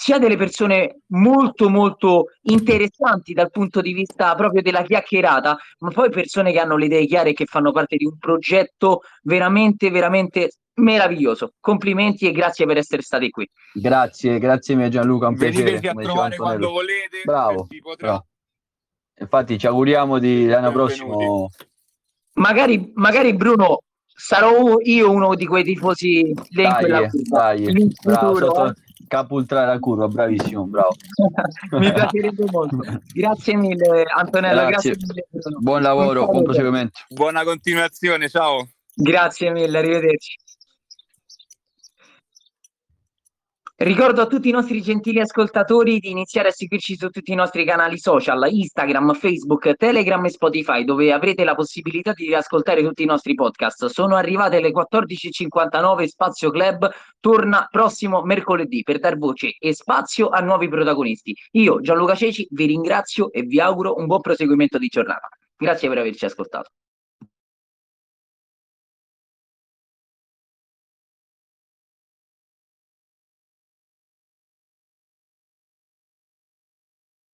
[0.00, 6.08] sia delle persone molto molto interessanti dal punto di vista proprio della chiacchierata, ma poi
[6.08, 10.52] persone che hanno le idee chiare e che fanno parte di un progetto veramente veramente
[10.76, 11.52] meraviglioso.
[11.60, 13.46] Complimenti e grazie per essere stati qui.
[13.74, 15.88] Grazie, grazie mia Gianluca, un Venite piacere.
[15.90, 17.20] a trovare quando volete.
[17.22, 18.26] Bravo, bravo.
[19.18, 21.50] Infatti ci auguriamo di l'anno prossimo.
[22.36, 28.66] Magari, magari Bruno sarò io uno di quei tifosi lì in quella dai, bravo, sotto,
[28.66, 28.74] eh
[29.10, 30.94] capo ultra la curva, bravissimo, bravo.
[31.76, 32.78] Mi piacerebbe molto.
[33.12, 34.92] Grazie mille Antonello, grazie.
[34.92, 35.58] grazie mille.
[35.58, 37.00] Buon lavoro, buon proseguimento.
[37.08, 38.68] Buona continuazione, ciao.
[38.94, 40.38] Grazie mille, arrivederci.
[43.82, 47.64] Ricordo a tutti i nostri gentili ascoltatori di iniziare a seguirci su tutti i nostri
[47.64, 53.06] canali social, Instagram, Facebook, Telegram e Spotify, dove avrete la possibilità di riascoltare tutti i
[53.06, 53.86] nostri podcast.
[53.86, 60.40] Sono arrivate le 14.59, Spazio Club torna prossimo mercoledì per dar voce e spazio a
[60.40, 61.34] nuovi protagonisti.
[61.52, 65.30] Io, Gianluca Ceci, vi ringrazio e vi auguro un buon proseguimento di giornata.
[65.56, 66.68] Grazie per averci ascoltato.